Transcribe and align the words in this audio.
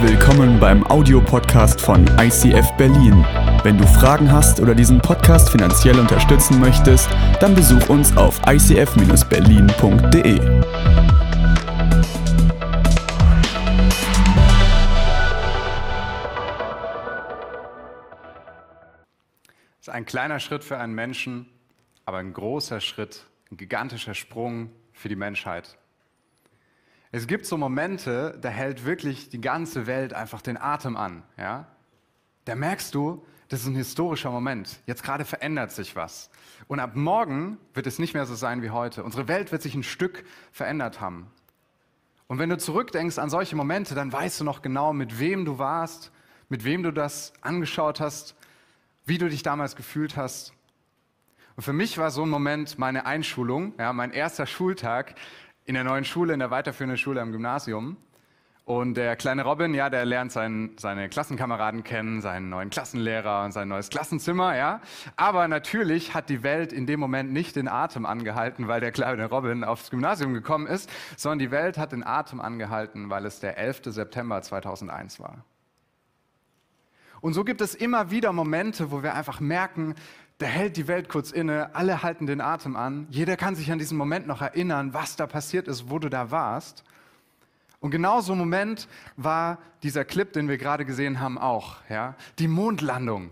Willkommen 0.00 0.60
beim 0.60 0.86
Audiopodcast 0.86 1.80
von 1.80 2.06
ICF 2.20 2.70
Berlin. 2.76 3.24
Wenn 3.64 3.76
du 3.76 3.84
Fragen 3.84 4.30
hast 4.30 4.60
oder 4.60 4.72
diesen 4.72 5.00
Podcast 5.00 5.50
finanziell 5.50 5.98
unterstützen 5.98 6.60
möchtest, 6.60 7.10
dann 7.40 7.52
besuch 7.56 7.88
uns 7.88 8.16
auf 8.16 8.40
icf-berlin.de. 8.46 10.38
Es 19.80 19.88
ist 19.88 19.88
ein 19.88 20.06
kleiner 20.06 20.38
Schritt 20.38 20.62
für 20.62 20.78
einen 20.78 20.94
Menschen, 20.94 21.48
aber 22.04 22.18
ein 22.18 22.32
großer 22.32 22.80
Schritt, 22.80 23.26
ein 23.50 23.56
gigantischer 23.56 24.14
Sprung 24.14 24.70
für 24.92 25.08
die 25.08 25.16
Menschheit. 25.16 25.76
Es 27.10 27.26
gibt 27.26 27.46
so 27.46 27.56
Momente, 27.56 28.38
da 28.40 28.48
hält 28.50 28.84
wirklich 28.84 29.30
die 29.30 29.40
ganze 29.40 29.86
Welt 29.86 30.12
einfach 30.12 30.42
den 30.42 30.58
Atem 30.58 30.96
an. 30.96 31.22
Ja? 31.36 31.66
Da 32.44 32.54
merkst 32.54 32.94
du, 32.94 33.24
das 33.48 33.62
ist 33.62 33.66
ein 33.66 33.76
historischer 33.76 34.30
Moment. 34.30 34.80
Jetzt 34.86 35.02
gerade 35.02 35.24
verändert 35.24 35.72
sich 35.72 35.96
was. 35.96 36.30
Und 36.66 36.80
ab 36.80 36.96
morgen 36.96 37.56
wird 37.72 37.86
es 37.86 37.98
nicht 37.98 38.12
mehr 38.12 38.26
so 38.26 38.34
sein 38.34 38.60
wie 38.62 38.70
heute. 38.70 39.04
Unsere 39.04 39.26
Welt 39.26 39.52
wird 39.52 39.62
sich 39.62 39.74
ein 39.74 39.82
Stück 39.82 40.24
verändert 40.52 41.00
haben. 41.00 41.30
Und 42.26 42.38
wenn 42.38 42.50
du 42.50 42.58
zurückdenkst 42.58 43.18
an 43.18 43.30
solche 43.30 43.56
Momente, 43.56 43.94
dann 43.94 44.12
weißt 44.12 44.40
du 44.40 44.44
noch 44.44 44.60
genau, 44.60 44.92
mit 44.92 45.18
wem 45.18 45.46
du 45.46 45.58
warst, 45.58 46.12
mit 46.50 46.64
wem 46.64 46.82
du 46.82 46.92
das 46.92 47.32
angeschaut 47.40 48.00
hast, 48.00 48.36
wie 49.06 49.16
du 49.16 49.30
dich 49.30 49.42
damals 49.42 49.76
gefühlt 49.76 50.16
hast. 50.16 50.52
Und 51.56 51.62
für 51.62 51.72
mich 51.72 51.96
war 51.96 52.10
so 52.10 52.22
ein 52.22 52.28
Moment 52.28 52.78
meine 52.78 53.06
Einschulung, 53.06 53.72
ja, 53.78 53.94
mein 53.94 54.12
erster 54.12 54.46
Schultag 54.46 55.14
in 55.68 55.74
der 55.74 55.84
neuen 55.84 56.06
Schule, 56.06 56.32
in 56.32 56.38
der 56.38 56.50
weiterführenden 56.50 56.96
Schule 56.96 57.20
am 57.20 57.30
Gymnasium. 57.30 57.98
Und 58.64 58.94
der 58.94 59.16
kleine 59.16 59.44
Robin, 59.44 59.74
ja, 59.74 59.90
der 59.90 60.06
lernt 60.06 60.32
sein, 60.32 60.70
seine 60.78 61.10
Klassenkameraden 61.10 61.84
kennen, 61.84 62.22
seinen 62.22 62.48
neuen 62.48 62.70
Klassenlehrer 62.70 63.44
und 63.44 63.52
sein 63.52 63.68
neues 63.68 63.90
Klassenzimmer, 63.90 64.56
ja. 64.56 64.80
Aber 65.16 65.46
natürlich 65.46 66.14
hat 66.14 66.30
die 66.30 66.42
Welt 66.42 66.72
in 66.72 66.86
dem 66.86 66.98
Moment 67.00 67.32
nicht 67.32 67.54
den 67.54 67.68
Atem 67.68 68.06
angehalten, 68.06 68.66
weil 68.66 68.80
der 68.80 68.92
kleine 68.92 69.26
Robin 69.26 69.62
aufs 69.62 69.90
Gymnasium 69.90 70.32
gekommen 70.32 70.66
ist, 70.66 70.90
sondern 71.18 71.38
die 71.38 71.50
Welt 71.50 71.76
hat 71.76 71.92
den 71.92 72.02
Atem 72.02 72.40
angehalten, 72.40 73.10
weil 73.10 73.26
es 73.26 73.40
der 73.40 73.58
11. 73.58 73.82
September 73.84 74.40
2001 74.40 75.20
war. 75.20 75.44
Und 77.20 77.34
so 77.34 77.44
gibt 77.44 77.60
es 77.60 77.74
immer 77.74 78.10
wieder 78.10 78.32
Momente, 78.32 78.90
wo 78.90 79.02
wir 79.02 79.14
einfach 79.14 79.40
merken, 79.40 79.96
da 80.38 80.46
hält 80.46 80.76
die 80.76 80.86
Welt 80.86 81.08
kurz 81.08 81.32
inne, 81.32 81.74
alle 81.74 82.02
halten 82.02 82.26
den 82.26 82.40
Atem 82.40 82.76
an, 82.76 83.06
jeder 83.10 83.36
kann 83.36 83.56
sich 83.56 83.70
an 83.72 83.78
diesen 83.78 83.98
Moment 83.98 84.26
noch 84.26 84.40
erinnern, 84.40 84.94
was 84.94 85.16
da 85.16 85.26
passiert 85.26 85.68
ist, 85.68 85.90
wo 85.90 85.98
du 85.98 86.08
da 86.08 86.30
warst. 86.30 86.84
Und 87.80 87.90
genau 87.90 88.20
so 88.20 88.32
ein 88.32 88.38
Moment 88.38 88.88
war 89.16 89.58
dieser 89.82 90.04
Clip, 90.04 90.32
den 90.32 90.48
wir 90.48 90.58
gerade 90.58 90.84
gesehen 90.84 91.20
haben, 91.20 91.38
auch. 91.38 91.76
Ja? 91.88 92.14
Die 92.38 92.48
Mondlandung. 92.48 93.30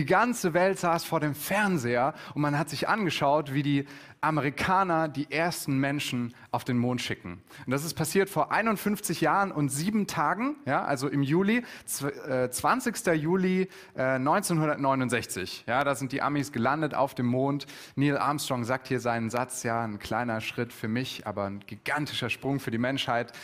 Die 0.00 0.06
ganze 0.06 0.54
Welt 0.54 0.78
saß 0.78 1.04
vor 1.04 1.20
dem 1.20 1.34
Fernseher 1.34 2.14
und 2.32 2.40
man 2.40 2.58
hat 2.58 2.70
sich 2.70 2.88
angeschaut, 2.88 3.52
wie 3.52 3.62
die 3.62 3.84
Amerikaner 4.22 5.08
die 5.08 5.30
ersten 5.30 5.76
Menschen 5.76 6.34
auf 6.52 6.64
den 6.64 6.78
Mond 6.78 7.02
schicken. 7.02 7.42
Und 7.66 7.70
das 7.70 7.84
ist 7.84 7.92
passiert 7.92 8.30
vor 8.30 8.50
51 8.50 9.20
Jahren 9.20 9.52
und 9.52 9.68
sieben 9.68 10.06
Tagen, 10.06 10.56
ja, 10.64 10.82
also 10.82 11.06
im 11.06 11.22
Juli, 11.22 11.64
20. 11.84 13.08
Äh, 13.08 13.12
Juli 13.12 13.68
1969. 13.94 15.64
Äh, 15.66 15.70
ja, 15.70 15.84
da 15.84 15.94
sind 15.94 16.12
die 16.12 16.22
Amis 16.22 16.50
gelandet 16.50 16.94
auf 16.94 17.14
dem 17.14 17.26
Mond. 17.26 17.66
Neil 17.94 18.16
Armstrong 18.16 18.64
sagt 18.64 18.88
hier 18.88 19.00
seinen 19.00 19.28
Satz, 19.28 19.64
ja, 19.64 19.82
ein 19.82 19.98
kleiner 19.98 20.40
Schritt 20.40 20.72
für 20.72 20.88
mich, 20.88 21.26
aber 21.26 21.44
ein 21.44 21.60
gigantischer 21.66 22.30
Sprung 22.30 22.58
für 22.58 22.70
die 22.70 22.78
Menschheit. 22.78 23.34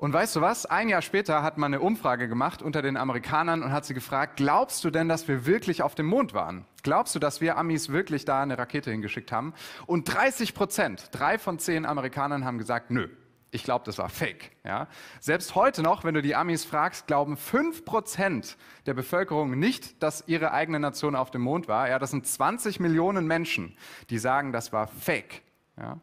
Und 0.00 0.12
weißt 0.12 0.36
du 0.36 0.40
was? 0.40 0.64
Ein 0.64 0.88
Jahr 0.88 1.02
später 1.02 1.42
hat 1.42 1.58
man 1.58 1.74
eine 1.74 1.82
Umfrage 1.82 2.28
gemacht 2.28 2.62
unter 2.62 2.82
den 2.82 2.96
Amerikanern 2.96 3.64
und 3.64 3.72
hat 3.72 3.84
sie 3.84 3.94
gefragt, 3.94 4.36
glaubst 4.36 4.84
du 4.84 4.90
denn, 4.90 5.08
dass 5.08 5.26
wir 5.26 5.44
wirklich 5.44 5.82
auf 5.82 5.96
dem 5.96 6.06
Mond 6.06 6.34
waren? 6.34 6.64
Glaubst 6.84 7.16
du, 7.16 7.18
dass 7.18 7.40
wir 7.40 7.58
Amis 7.58 7.88
wirklich 7.88 8.24
da 8.24 8.40
eine 8.40 8.56
Rakete 8.56 8.92
hingeschickt 8.92 9.32
haben? 9.32 9.54
Und 9.86 10.04
30 10.04 10.54
Prozent, 10.54 11.08
drei 11.10 11.36
von 11.36 11.58
zehn 11.58 11.84
Amerikanern 11.84 12.44
haben 12.44 12.58
gesagt, 12.58 12.92
nö, 12.92 13.08
ich 13.50 13.64
glaube, 13.64 13.84
das 13.86 13.98
war 13.98 14.08
Fake. 14.08 14.52
Ja? 14.64 14.86
Selbst 15.18 15.56
heute 15.56 15.82
noch, 15.82 16.04
wenn 16.04 16.14
du 16.14 16.22
die 16.22 16.36
Amis 16.36 16.64
fragst, 16.64 17.08
glauben 17.08 17.34
5% 17.34 18.54
der 18.86 18.94
Bevölkerung 18.94 19.58
nicht, 19.58 20.00
dass 20.00 20.22
ihre 20.28 20.52
eigene 20.52 20.78
Nation 20.78 21.16
auf 21.16 21.32
dem 21.32 21.42
Mond 21.42 21.66
war. 21.66 21.88
Ja, 21.88 21.98
das 21.98 22.12
sind 22.12 22.24
20 22.24 22.78
Millionen 22.78 23.26
Menschen, 23.26 23.76
die 24.10 24.18
sagen, 24.18 24.52
das 24.52 24.72
war 24.72 24.86
Fake. 24.86 25.42
Ja? 25.76 25.98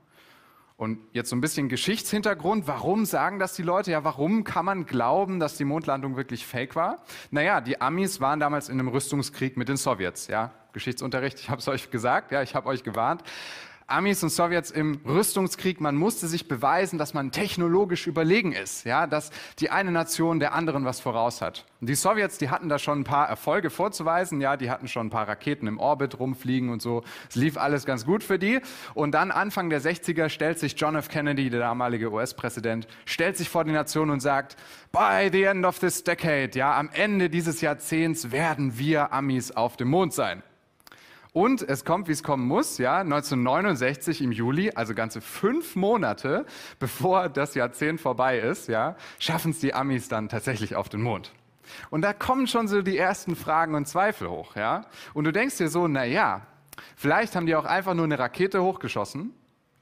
Und 0.77 0.99
jetzt 1.13 1.29
so 1.29 1.37
ein 1.37 1.41
bisschen 1.41 1.69
Geschichtshintergrund. 1.69 2.67
Warum 2.67 3.05
sagen 3.05 3.39
das 3.39 3.55
die 3.55 3.63
Leute? 3.63 3.91
Ja, 3.91 4.03
warum 4.03 4.43
kann 4.43 4.65
man 4.65 4.85
glauben, 4.85 5.39
dass 5.39 5.55
die 5.55 5.63
Mondlandung 5.63 6.17
wirklich 6.17 6.45
fake 6.45 6.75
war? 6.75 7.03
Naja, 7.31 7.61
die 7.61 7.79
Amis 7.79 8.19
waren 8.19 8.41
damals 8.41 8.67
in 8.67 8.79
einem 8.79 8.89
Rüstungskrieg 8.89 9.55
mit 9.55 9.69
den 9.69 9.77
Sowjets. 9.77 10.27
Ja, 10.27 10.53
Geschichtsunterricht, 10.73 11.39
ich 11.39 11.49
habe 11.49 11.61
es 11.61 11.67
euch 11.69 11.91
gesagt, 11.91 12.33
ja, 12.33 12.41
ich 12.41 12.55
habe 12.55 12.67
euch 12.67 12.83
gewarnt. 12.83 13.23
Amis 13.87 14.23
und 14.23 14.29
Sowjets 14.29 14.71
im 14.71 14.99
Rüstungskrieg, 15.05 15.79
man 15.79 15.95
musste 15.95 16.27
sich 16.27 16.47
beweisen, 16.47 16.97
dass 16.97 17.13
man 17.13 17.31
technologisch 17.31 18.07
überlegen 18.07 18.51
ist, 18.51 18.83
ja, 18.83 19.05
dass 19.05 19.29
die 19.59 19.69
eine 19.69 19.91
Nation 19.91 20.39
der 20.39 20.53
anderen 20.53 20.85
was 20.85 20.99
voraus 20.99 21.39
hat. 21.39 21.65
Und 21.81 21.89
die 21.89 21.93
Sowjets, 21.93 22.39
die 22.39 22.49
hatten 22.49 22.67
da 22.67 22.79
schon 22.79 23.01
ein 23.01 23.03
paar 23.03 23.29
Erfolge 23.29 23.69
vorzuweisen, 23.69 24.41
ja, 24.41 24.57
die 24.57 24.71
hatten 24.71 24.87
schon 24.87 25.07
ein 25.07 25.09
paar 25.11 25.27
Raketen 25.27 25.67
im 25.67 25.77
Orbit 25.77 26.17
rumfliegen 26.17 26.69
und 26.69 26.81
so. 26.81 27.03
Es 27.29 27.35
lief 27.35 27.57
alles 27.57 27.85
ganz 27.85 28.07
gut 28.07 28.23
für 28.23 28.39
die. 28.39 28.59
Und 28.95 29.11
dann 29.11 29.29
Anfang 29.29 29.69
der 29.69 29.81
60er 29.81 30.29
stellt 30.29 30.57
sich 30.57 30.73
John 30.75 30.95
F. 30.95 31.07
Kennedy, 31.07 31.51
der 31.51 31.59
damalige 31.59 32.11
US-Präsident, 32.11 32.87
stellt 33.05 33.37
sich 33.37 33.49
vor 33.49 33.65
die 33.65 33.71
Nation 33.71 34.09
und 34.09 34.19
sagt, 34.19 34.55
by 34.91 35.29
the 35.31 35.43
end 35.43 35.63
of 35.63 35.77
this 35.77 36.03
decade, 36.03 36.57
ja, 36.57 36.75
am 36.75 36.89
Ende 36.91 37.29
dieses 37.29 37.61
Jahrzehnts 37.61 38.31
werden 38.31 38.79
wir 38.79 39.13
Amis 39.13 39.51
auf 39.51 39.77
dem 39.77 39.89
Mond 39.89 40.13
sein. 40.13 40.41
Und 41.35 41.67
es 41.67 41.83
kommt, 41.83 42.07
wie 42.07 42.13
es 42.13 42.23
kommen 42.23 42.47
muss, 42.47 42.77
ja, 42.77 42.99
1969 42.99 44.21
im 44.21 44.31
Juli, 44.31 44.71
also 44.73 44.95
ganze 44.95 45.19
fünf 45.19 45.75
Monate 45.75 46.45
bevor 46.79 47.27
das 47.27 47.55
Jahrzehnt 47.55 47.99
vorbei 47.99 48.39
ist, 48.39 48.69
ja, 48.69 48.95
schaffen 49.19 49.51
es 49.51 49.59
die 49.59 49.73
Amis 49.73 50.07
dann 50.07 50.29
tatsächlich 50.29 50.77
auf 50.77 50.87
den 50.87 51.01
Mond. 51.01 51.33
Und 51.89 52.03
da 52.03 52.13
kommen 52.13 52.47
schon 52.47 52.69
so 52.69 52.81
die 52.81 52.97
ersten 52.97 53.35
Fragen 53.35 53.75
und 53.75 53.85
Zweifel 53.85 54.29
hoch, 54.29 54.55
ja. 54.55 54.85
Und 55.13 55.25
du 55.25 55.33
denkst 55.33 55.57
dir 55.57 55.67
so, 55.67 55.89
na 55.89 56.05
ja, 56.05 56.47
vielleicht 56.95 57.35
haben 57.35 57.47
die 57.47 57.55
auch 57.57 57.65
einfach 57.65 57.95
nur 57.95 58.05
eine 58.05 58.17
Rakete 58.17 58.63
hochgeschossen, 58.63 59.33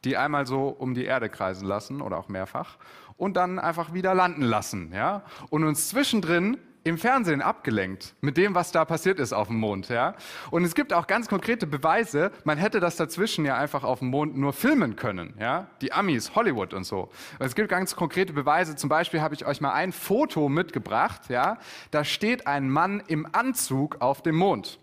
die 0.06 0.18
einmal 0.18 0.48
so 0.48 0.70
um 0.70 0.96
die 0.96 1.06
Erde 1.06 1.30
kreisen 1.30 1.68
lassen 1.68 2.02
oder 2.02 2.18
auch 2.18 2.30
mehrfach 2.30 2.80
und 3.16 3.38
dann 3.38 3.60
einfach 3.60 3.94
wieder 3.94 4.16
landen 4.16 4.42
lassen, 4.42 4.92
ja. 4.92 5.22
Und 5.52 5.66
uns 5.66 5.90
zwischendrin 5.90 6.58
im 6.84 6.98
Fernsehen 6.98 7.42
abgelenkt 7.42 8.14
mit 8.22 8.38
dem, 8.38 8.56
was 8.56 8.72
da 8.72 8.84
passiert 8.86 9.20
ist 9.20 9.34
auf 9.34 9.48
dem 9.48 9.58
Mond. 9.58 9.90
Ja? 9.90 10.16
Und 10.52 10.64
es 10.64 10.76
gibt 10.76 10.94
auch 10.94 11.08
ganz 11.08 11.28
konkrete 11.28 11.66
Beweise, 11.66 12.32
man 12.44 12.58
hätte 12.58 12.80
das 12.80 12.98
dazwischen 12.98 13.46
ja 13.46 13.58
einfach 13.58 13.84
auf 13.84 14.00
dem 14.00 14.10
Mond 14.10 14.38
nur 14.38 14.54
filmen 14.54 14.96
können. 14.96 15.34
Ja? 15.40 15.68
Die 15.82 15.94
Amis, 15.94 16.36
Hollywood 16.36 16.74
und 16.74 16.84
so. 16.84 17.10
Es 17.40 17.56
gibt 17.56 17.70
ganz 17.70 17.96
konkrete 17.96 18.34
Beweise, 18.34 18.76
zum 18.76 18.90
Beispiel 18.90 19.22
habe 19.22 19.36
ich 19.36 19.46
euch 19.46 19.62
mal 19.62 19.72
ein 19.72 19.92
Foto 19.92 20.50
mitgebracht. 20.50 21.30
Ja? 21.30 21.58
Da 21.92 22.04
steht 22.04 22.48
ein 22.48 22.70
Mann 22.70 23.02
im 23.08 23.28
Anzug 23.32 24.02
auf 24.02 24.22
dem 24.22 24.36
Mond. 24.36 24.80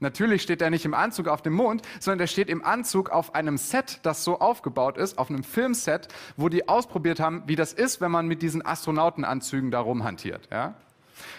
Natürlich 0.00 0.42
steht 0.42 0.60
er 0.60 0.70
nicht 0.70 0.84
im 0.84 0.92
Anzug 0.92 1.28
auf 1.28 1.40
dem 1.40 1.54
Mond, 1.54 1.82
sondern 1.98 2.20
er 2.20 2.26
steht 2.26 2.50
im 2.50 2.64
Anzug 2.64 3.10
auf 3.10 3.34
einem 3.34 3.56
Set, 3.56 4.00
das 4.02 4.22
so 4.22 4.38
aufgebaut 4.38 4.98
ist, 4.98 5.18
auf 5.18 5.30
einem 5.30 5.42
Filmset, 5.42 6.08
wo 6.36 6.48
die 6.48 6.68
ausprobiert 6.68 7.20
haben, 7.20 7.42
wie 7.46 7.56
das 7.56 7.72
ist, 7.72 8.00
wenn 8.00 8.10
man 8.10 8.26
mit 8.26 8.42
diesen 8.42 8.64
Astronautenanzügen 8.64 9.70
da 9.70 9.80
rumhantiert. 9.80 10.48
Ja? 10.52 10.74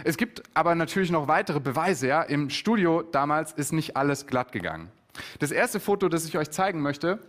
Es 0.03 0.17
gibt 0.17 0.43
aber 0.53 0.75
natürlich 0.75 1.11
noch 1.11 1.27
weitere 1.27 1.59
Beweise. 1.59 2.07
Ja? 2.07 2.21
Im 2.21 2.49
Studio 2.49 3.01
damals 3.01 3.53
ist 3.53 3.73
nicht 3.73 3.97
alles 3.97 4.27
glatt 4.27 4.51
gegangen. 4.51 4.89
Das 5.39 5.51
erste 5.51 5.79
Foto, 5.79 6.09
das 6.09 6.25
ich 6.25 6.37
euch 6.37 6.51
zeigen 6.51 6.81
möchte, 6.81 7.19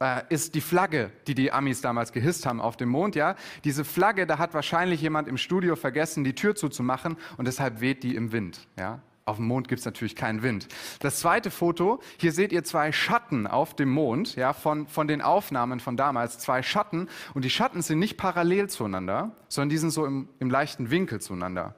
äh, 0.00 0.22
ist 0.28 0.54
die 0.54 0.60
Flagge, 0.60 1.10
die 1.26 1.34
die 1.34 1.52
Amis 1.52 1.80
damals 1.80 2.12
gehisst 2.12 2.46
haben 2.46 2.60
auf 2.60 2.76
dem 2.76 2.88
Mond. 2.88 3.16
Ja? 3.16 3.34
Diese 3.64 3.84
Flagge, 3.84 4.26
da 4.26 4.38
hat 4.38 4.54
wahrscheinlich 4.54 5.00
jemand 5.00 5.28
im 5.28 5.38
Studio 5.38 5.76
vergessen, 5.76 6.24
die 6.24 6.34
Tür 6.34 6.54
zuzumachen 6.54 7.16
und 7.36 7.46
deshalb 7.46 7.80
weht 7.80 8.02
die 8.02 8.14
im 8.14 8.32
Wind. 8.32 8.66
Ja? 8.78 9.00
Auf 9.28 9.38
dem 9.38 9.46
Mond 9.46 9.66
gibt 9.66 9.80
es 9.80 9.84
natürlich 9.84 10.14
keinen 10.14 10.44
Wind. 10.44 10.68
Das 11.00 11.18
zweite 11.18 11.50
Foto, 11.50 11.98
hier 12.16 12.30
seht 12.30 12.52
ihr 12.52 12.62
zwei 12.62 12.92
Schatten 12.92 13.48
auf 13.48 13.74
dem 13.74 13.90
Mond, 13.90 14.36
ja, 14.36 14.52
von, 14.52 14.86
von 14.86 15.08
den 15.08 15.20
Aufnahmen 15.20 15.80
von 15.80 15.96
damals, 15.96 16.38
zwei 16.38 16.62
Schatten. 16.62 17.08
Und 17.34 17.44
die 17.44 17.50
Schatten 17.50 17.82
sind 17.82 17.98
nicht 17.98 18.16
parallel 18.16 18.70
zueinander, 18.70 19.32
sondern 19.48 19.70
die 19.70 19.78
sind 19.78 19.90
so 19.90 20.06
im, 20.06 20.28
im 20.38 20.48
leichten 20.48 20.92
Winkel 20.92 21.20
zueinander. 21.20 21.74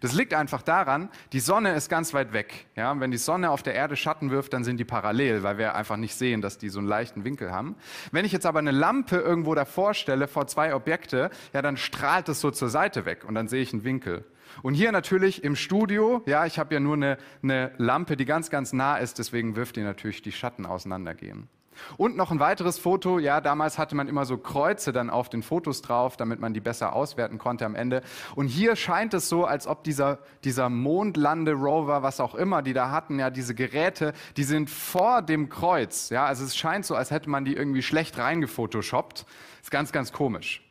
Das 0.00 0.12
liegt 0.12 0.34
einfach 0.34 0.60
daran, 0.60 1.08
die 1.32 1.38
Sonne 1.38 1.72
ist 1.74 1.88
ganz 1.88 2.14
weit 2.14 2.32
weg. 2.32 2.66
Ja? 2.74 2.98
Wenn 2.98 3.12
die 3.12 3.16
Sonne 3.16 3.50
auf 3.50 3.62
der 3.62 3.74
Erde 3.74 3.94
Schatten 3.94 4.32
wirft, 4.32 4.52
dann 4.52 4.64
sind 4.64 4.78
die 4.78 4.84
parallel, 4.84 5.44
weil 5.44 5.56
wir 5.56 5.76
einfach 5.76 5.96
nicht 5.96 6.16
sehen, 6.16 6.42
dass 6.42 6.58
die 6.58 6.68
so 6.68 6.80
einen 6.80 6.88
leichten 6.88 7.22
Winkel 7.22 7.52
haben. 7.52 7.76
Wenn 8.10 8.24
ich 8.24 8.32
jetzt 8.32 8.44
aber 8.44 8.58
eine 8.58 8.72
Lampe 8.72 9.18
irgendwo 9.18 9.54
davor 9.54 9.94
stelle, 9.94 10.26
vor 10.26 10.48
zwei 10.48 10.74
Objekte, 10.74 11.30
ja, 11.52 11.62
dann 11.62 11.76
strahlt 11.76 12.28
es 12.28 12.40
so 12.40 12.50
zur 12.50 12.70
Seite 12.70 13.04
weg 13.04 13.24
und 13.24 13.36
dann 13.36 13.46
sehe 13.46 13.62
ich 13.62 13.72
einen 13.72 13.84
Winkel. 13.84 14.24
Und 14.62 14.74
hier 14.74 14.92
natürlich 14.92 15.44
im 15.44 15.56
Studio, 15.56 16.22
ja, 16.26 16.46
ich 16.46 16.58
habe 16.58 16.74
ja 16.74 16.80
nur 16.80 16.94
eine, 16.94 17.18
eine 17.42 17.72
Lampe, 17.78 18.16
die 18.16 18.24
ganz, 18.24 18.50
ganz 18.50 18.72
nah 18.72 18.96
ist, 18.96 19.18
deswegen 19.18 19.56
wirft 19.56 19.76
die 19.76 19.82
natürlich 19.82 20.22
die 20.22 20.32
Schatten 20.32 20.66
auseinandergehen. 20.66 21.48
Und 21.96 22.16
noch 22.16 22.30
ein 22.30 22.40
weiteres 22.40 22.78
Foto, 22.78 23.18
ja, 23.18 23.40
damals 23.40 23.78
hatte 23.78 23.94
man 23.94 24.08
immer 24.08 24.24
so 24.24 24.38
Kreuze 24.38 24.92
dann 24.92 25.10
auf 25.10 25.28
den 25.28 25.42
Fotos 25.42 25.82
drauf, 25.82 26.16
damit 26.16 26.40
man 26.40 26.54
die 26.54 26.60
besser 26.60 26.92
auswerten 26.92 27.38
konnte 27.38 27.64
am 27.66 27.74
Ende. 27.74 28.02
Und 28.34 28.48
hier 28.48 28.76
scheint 28.76 29.14
es 29.14 29.28
so, 29.28 29.44
als 29.44 29.66
ob 29.66 29.84
dieser, 29.84 30.18
dieser 30.44 30.68
Mondlande-Rover, 30.68 32.02
was 32.02 32.20
auch 32.20 32.34
immer, 32.34 32.62
die 32.62 32.72
da 32.72 32.90
hatten, 32.90 33.18
ja, 33.18 33.30
diese 33.30 33.54
Geräte, 33.54 34.12
die 34.36 34.44
sind 34.44 34.70
vor 34.70 35.22
dem 35.22 35.48
Kreuz, 35.48 36.10
ja, 36.10 36.26
also 36.26 36.44
es 36.44 36.56
scheint 36.56 36.84
so, 36.84 36.94
als 36.94 37.10
hätte 37.10 37.30
man 37.30 37.44
die 37.44 37.54
irgendwie 37.54 37.82
schlecht 37.82 38.18
reingefotoshoppt. 38.18 39.26
Ist 39.62 39.70
ganz, 39.70 39.92
ganz 39.92 40.12
komisch. 40.12 40.67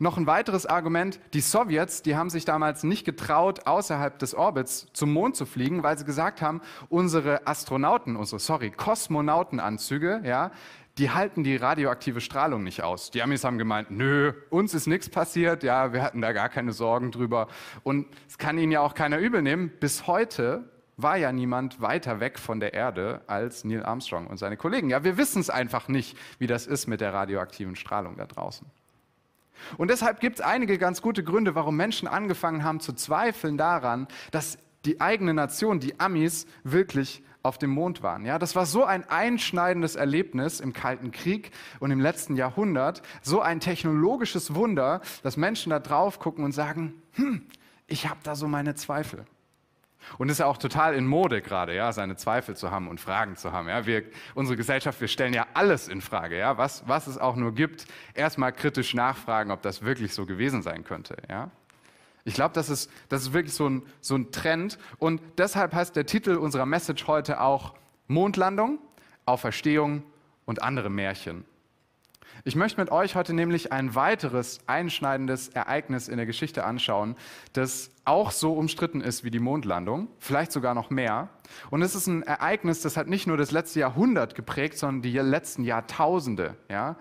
Noch 0.00 0.16
ein 0.16 0.26
weiteres 0.26 0.64
Argument, 0.64 1.18
die 1.32 1.40
Sowjets, 1.40 2.02
die 2.02 2.14
haben 2.14 2.30
sich 2.30 2.44
damals 2.44 2.84
nicht 2.84 3.04
getraut, 3.04 3.66
außerhalb 3.66 4.16
des 4.18 4.34
Orbits 4.34 4.86
zum 4.92 5.12
Mond 5.12 5.34
zu 5.34 5.44
fliegen, 5.44 5.82
weil 5.82 5.98
sie 5.98 6.04
gesagt 6.04 6.40
haben, 6.40 6.60
unsere 6.88 7.46
Astronauten, 7.48 8.14
unsere, 8.14 8.38
sorry, 8.38 8.70
Kosmonautenanzüge, 8.70 10.22
ja, 10.24 10.52
die 10.98 11.10
halten 11.10 11.44
die 11.44 11.56
radioaktive 11.56 12.20
Strahlung 12.20 12.62
nicht 12.64 12.82
aus. 12.82 13.10
Die 13.10 13.22
Amis 13.22 13.44
haben 13.44 13.58
gemeint, 13.58 13.90
nö, 13.90 14.32
uns 14.50 14.74
ist 14.74 14.86
nichts 14.86 15.08
passiert, 15.08 15.62
ja, 15.62 15.92
wir 15.92 16.02
hatten 16.02 16.20
da 16.20 16.32
gar 16.32 16.48
keine 16.48 16.72
Sorgen 16.72 17.10
drüber. 17.10 17.48
Und 17.82 18.06
es 18.28 18.38
kann 18.38 18.58
ihnen 18.58 18.72
ja 18.72 18.80
auch 18.80 18.94
keiner 18.94 19.18
übel 19.18 19.42
nehmen. 19.42 19.72
Bis 19.80 20.06
heute 20.06 20.68
war 20.96 21.16
ja 21.16 21.30
niemand 21.30 21.80
weiter 21.80 22.18
weg 22.20 22.38
von 22.38 22.58
der 22.58 22.74
Erde 22.74 23.22
als 23.28 23.64
Neil 23.64 23.84
Armstrong 23.84 24.26
und 24.26 24.38
seine 24.38 24.56
Kollegen. 24.56 24.90
Ja, 24.90 25.04
wir 25.04 25.16
wissen 25.16 25.40
es 25.40 25.50
einfach 25.50 25.86
nicht, 25.86 26.16
wie 26.38 26.48
das 26.48 26.66
ist 26.66 26.88
mit 26.88 27.00
der 27.00 27.14
radioaktiven 27.14 27.76
Strahlung 27.76 28.16
da 28.16 28.26
draußen. 28.26 28.66
Und 29.76 29.90
deshalb 29.90 30.20
gibt 30.20 30.40
es 30.40 30.44
einige 30.44 30.78
ganz 30.78 31.02
gute 31.02 31.24
Gründe, 31.24 31.54
warum 31.54 31.76
Menschen 31.76 32.08
angefangen 32.08 32.64
haben 32.64 32.80
zu 32.80 32.92
zweifeln 32.92 33.58
daran, 33.58 34.08
dass 34.30 34.58
die 34.84 35.00
eigene 35.00 35.34
Nation, 35.34 35.80
die 35.80 35.98
Amis, 36.00 36.46
wirklich 36.64 37.22
auf 37.42 37.58
dem 37.58 37.70
Mond 37.70 38.02
waren. 38.02 38.24
Ja, 38.24 38.38
das 38.38 38.56
war 38.56 38.66
so 38.66 38.84
ein 38.84 39.08
einschneidendes 39.08 39.96
Erlebnis 39.96 40.60
im 40.60 40.72
Kalten 40.72 41.12
Krieg 41.12 41.50
und 41.80 41.90
im 41.90 42.00
letzten 42.00 42.36
Jahrhundert, 42.36 43.02
so 43.22 43.40
ein 43.40 43.60
technologisches 43.60 44.54
Wunder, 44.54 45.00
dass 45.22 45.36
Menschen 45.36 45.70
da 45.70 45.78
drauf 45.78 46.18
gucken 46.18 46.44
und 46.44 46.52
sagen, 46.52 47.00
hm, 47.12 47.46
ich 47.86 48.08
habe 48.08 48.20
da 48.22 48.34
so 48.34 48.48
meine 48.48 48.74
Zweifel. 48.74 49.24
Und 50.16 50.28
es 50.28 50.34
ist 50.34 50.38
ja 50.38 50.46
auch 50.46 50.56
total 50.56 50.94
in 50.94 51.06
Mode 51.06 51.42
gerade, 51.42 51.74
ja, 51.74 51.92
seine 51.92 52.16
Zweifel 52.16 52.56
zu 52.56 52.70
haben 52.70 52.88
und 52.88 53.00
Fragen 53.00 53.36
zu 53.36 53.52
haben. 53.52 53.68
Ja. 53.68 53.84
Wir, 53.84 54.04
unsere 54.34 54.56
Gesellschaft, 54.56 55.00
wir 55.00 55.08
stellen 55.08 55.34
ja 55.34 55.46
alles 55.54 55.88
in 55.88 56.00
Frage, 56.00 56.38
ja, 56.38 56.56
was, 56.56 56.88
was 56.88 57.06
es 57.06 57.18
auch 57.18 57.36
nur 57.36 57.54
gibt. 57.54 57.86
Erstmal 58.14 58.52
kritisch 58.52 58.94
nachfragen, 58.94 59.50
ob 59.50 59.62
das 59.62 59.82
wirklich 59.82 60.14
so 60.14 60.24
gewesen 60.24 60.62
sein 60.62 60.84
könnte. 60.84 61.16
Ja. 61.28 61.50
Ich 62.24 62.34
glaube, 62.34 62.54
das 62.54 62.68
ist, 62.68 62.90
das 63.08 63.22
ist 63.22 63.32
wirklich 63.32 63.54
so 63.54 63.68
ein, 63.68 63.82
so 64.00 64.14
ein 64.14 64.32
Trend. 64.32 64.78
Und 64.98 65.20
deshalb 65.38 65.74
heißt 65.74 65.96
der 65.96 66.06
Titel 66.06 66.36
unserer 66.36 66.66
Message 66.66 67.06
heute 67.06 67.40
auch 67.40 67.74
Mondlandung, 68.06 68.78
Auferstehung 69.24 70.02
und 70.44 70.62
andere 70.62 70.90
Märchen. 70.90 71.44
Ich 72.48 72.56
möchte 72.56 72.80
mit 72.80 72.90
euch 72.90 73.14
heute 73.14 73.34
nämlich 73.34 73.72
ein 73.72 73.94
weiteres 73.94 74.60
einschneidendes 74.66 75.50
Ereignis 75.50 76.08
in 76.08 76.16
der 76.16 76.24
Geschichte 76.24 76.64
anschauen, 76.64 77.14
das 77.52 77.90
auch 78.06 78.30
so 78.30 78.54
umstritten 78.54 79.02
ist 79.02 79.22
wie 79.22 79.30
die 79.30 79.38
Mondlandung, 79.38 80.08
vielleicht 80.18 80.52
sogar 80.52 80.72
noch 80.72 80.88
mehr. 80.88 81.28
Und 81.68 81.82
es 81.82 81.94
ist 81.94 82.06
ein 82.06 82.22
Ereignis, 82.22 82.80
das 82.80 82.96
hat 82.96 83.06
nicht 83.06 83.26
nur 83.26 83.36
das 83.36 83.50
letzte 83.50 83.80
Jahrhundert 83.80 84.34
geprägt, 84.34 84.78
sondern 84.78 85.02
die 85.02 85.18
letzten 85.18 85.62
Jahrtausende. 85.62 86.56
Ja? 86.70 86.96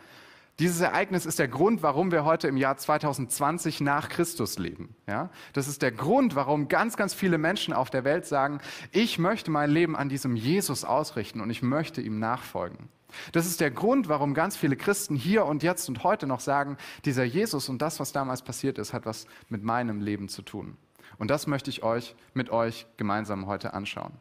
Dieses 0.59 0.81
Ereignis 0.81 1.27
ist 1.27 1.37
der 1.37 1.47
Grund, 1.47 1.83
warum 1.83 2.11
wir 2.11 2.25
heute 2.25 2.47
im 2.47 2.57
Jahr 2.57 2.77
2020 2.77 3.79
nach 3.81 4.09
Christus 4.09 4.57
leben. 4.57 4.95
Ja? 5.05 5.29
Das 5.53 5.67
ist 5.67 5.83
der 5.83 5.91
Grund, 5.91 6.35
warum 6.35 6.67
ganz, 6.67 6.97
ganz 6.97 7.13
viele 7.13 7.37
Menschen 7.37 7.75
auf 7.75 7.91
der 7.91 8.03
Welt 8.03 8.25
sagen, 8.25 8.59
ich 8.91 9.19
möchte 9.19 9.51
mein 9.51 9.69
Leben 9.69 9.95
an 9.95 10.09
diesem 10.09 10.35
Jesus 10.35 10.83
ausrichten 10.83 11.41
und 11.41 11.51
ich 11.51 11.61
möchte 11.61 12.01
ihm 12.01 12.17
nachfolgen. 12.17 12.89
Das 13.33 13.45
ist 13.45 13.61
der 13.61 13.69
Grund, 13.69 14.09
warum 14.09 14.33
ganz 14.33 14.57
viele 14.57 14.75
Christen 14.75 15.15
hier 15.15 15.45
und 15.45 15.61
jetzt 15.61 15.89
und 15.89 16.03
heute 16.03 16.25
noch 16.25 16.39
sagen, 16.39 16.77
dieser 17.05 17.23
Jesus 17.23 17.69
und 17.69 17.81
das, 17.83 17.99
was 17.99 18.11
damals 18.11 18.41
passiert 18.41 18.79
ist, 18.79 18.93
hat 18.93 19.05
was 19.05 19.27
mit 19.49 19.63
meinem 19.63 20.01
Leben 20.01 20.27
zu 20.27 20.41
tun. 20.41 20.75
Und 21.19 21.29
das 21.29 21.45
möchte 21.45 21.69
ich 21.69 21.83
euch 21.83 22.15
mit 22.33 22.49
euch 22.49 22.87
gemeinsam 22.97 23.45
heute 23.45 23.73
anschauen. 23.73 24.13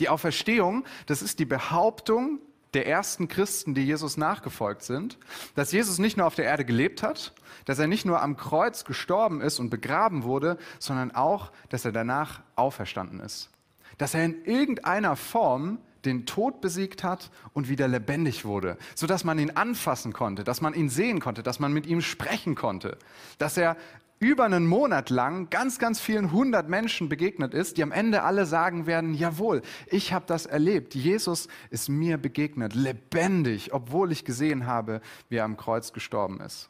Die 0.00 0.10
Auferstehung, 0.10 0.84
das 1.06 1.22
ist 1.22 1.38
die 1.38 1.46
Behauptung 1.46 2.40
der 2.74 2.86
ersten 2.86 3.28
Christen, 3.28 3.74
die 3.74 3.84
Jesus 3.84 4.16
nachgefolgt 4.16 4.82
sind, 4.82 5.18
dass 5.54 5.72
Jesus 5.72 5.98
nicht 5.98 6.16
nur 6.16 6.26
auf 6.26 6.34
der 6.34 6.44
Erde 6.44 6.64
gelebt 6.64 7.02
hat, 7.02 7.32
dass 7.64 7.78
er 7.78 7.86
nicht 7.86 8.04
nur 8.04 8.22
am 8.22 8.36
Kreuz 8.36 8.84
gestorben 8.84 9.40
ist 9.40 9.58
und 9.58 9.70
begraben 9.70 10.22
wurde, 10.22 10.58
sondern 10.78 11.14
auch, 11.14 11.50
dass 11.70 11.84
er 11.84 11.92
danach 11.92 12.40
auferstanden 12.56 13.20
ist. 13.20 13.50
Dass 13.96 14.14
er 14.14 14.24
in 14.24 14.44
irgendeiner 14.44 15.16
Form 15.16 15.78
den 16.04 16.26
Tod 16.26 16.60
besiegt 16.60 17.02
hat 17.02 17.30
und 17.52 17.68
wieder 17.68 17.88
lebendig 17.88 18.44
wurde, 18.44 18.78
sodass 18.94 19.24
man 19.24 19.38
ihn 19.38 19.50
anfassen 19.50 20.12
konnte, 20.12 20.44
dass 20.44 20.60
man 20.60 20.74
ihn 20.74 20.88
sehen 20.88 21.20
konnte, 21.20 21.42
dass 21.42 21.58
man 21.58 21.72
mit 21.72 21.86
ihm 21.86 22.00
sprechen 22.00 22.54
konnte, 22.54 22.98
dass 23.38 23.56
er 23.56 23.76
über 24.20 24.44
einen 24.44 24.66
Monat 24.66 25.10
lang 25.10 25.48
ganz, 25.50 25.78
ganz 25.78 26.00
vielen 26.00 26.32
hundert 26.32 26.68
Menschen 26.68 27.08
begegnet 27.08 27.54
ist, 27.54 27.76
die 27.76 27.82
am 27.82 27.92
Ende 27.92 28.22
alle 28.22 28.46
sagen 28.46 28.86
werden, 28.86 29.14
jawohl, 29.14 29.62
ich 29.86 30.12
habe 30.12 30.24
das 30.26 30.46
erlebt, 30.46 30.94
Jesus 30.94 31.48
ist 31.70 31.88
mir 31.88 32.18
begegnet, 32.18 32.74
lebendig, 32.74 33.72
obwohl 33.72 34.10
ich 34.10 34.24
gesehen 34.24 34.66
habe, 34.66 35.00
wie 35.28 35.36
er 35.36 35.44
am 35.44 35.56
Kreuz 35.56 35.92
gestorben 35.92 36.40
ist. 36.40 36.68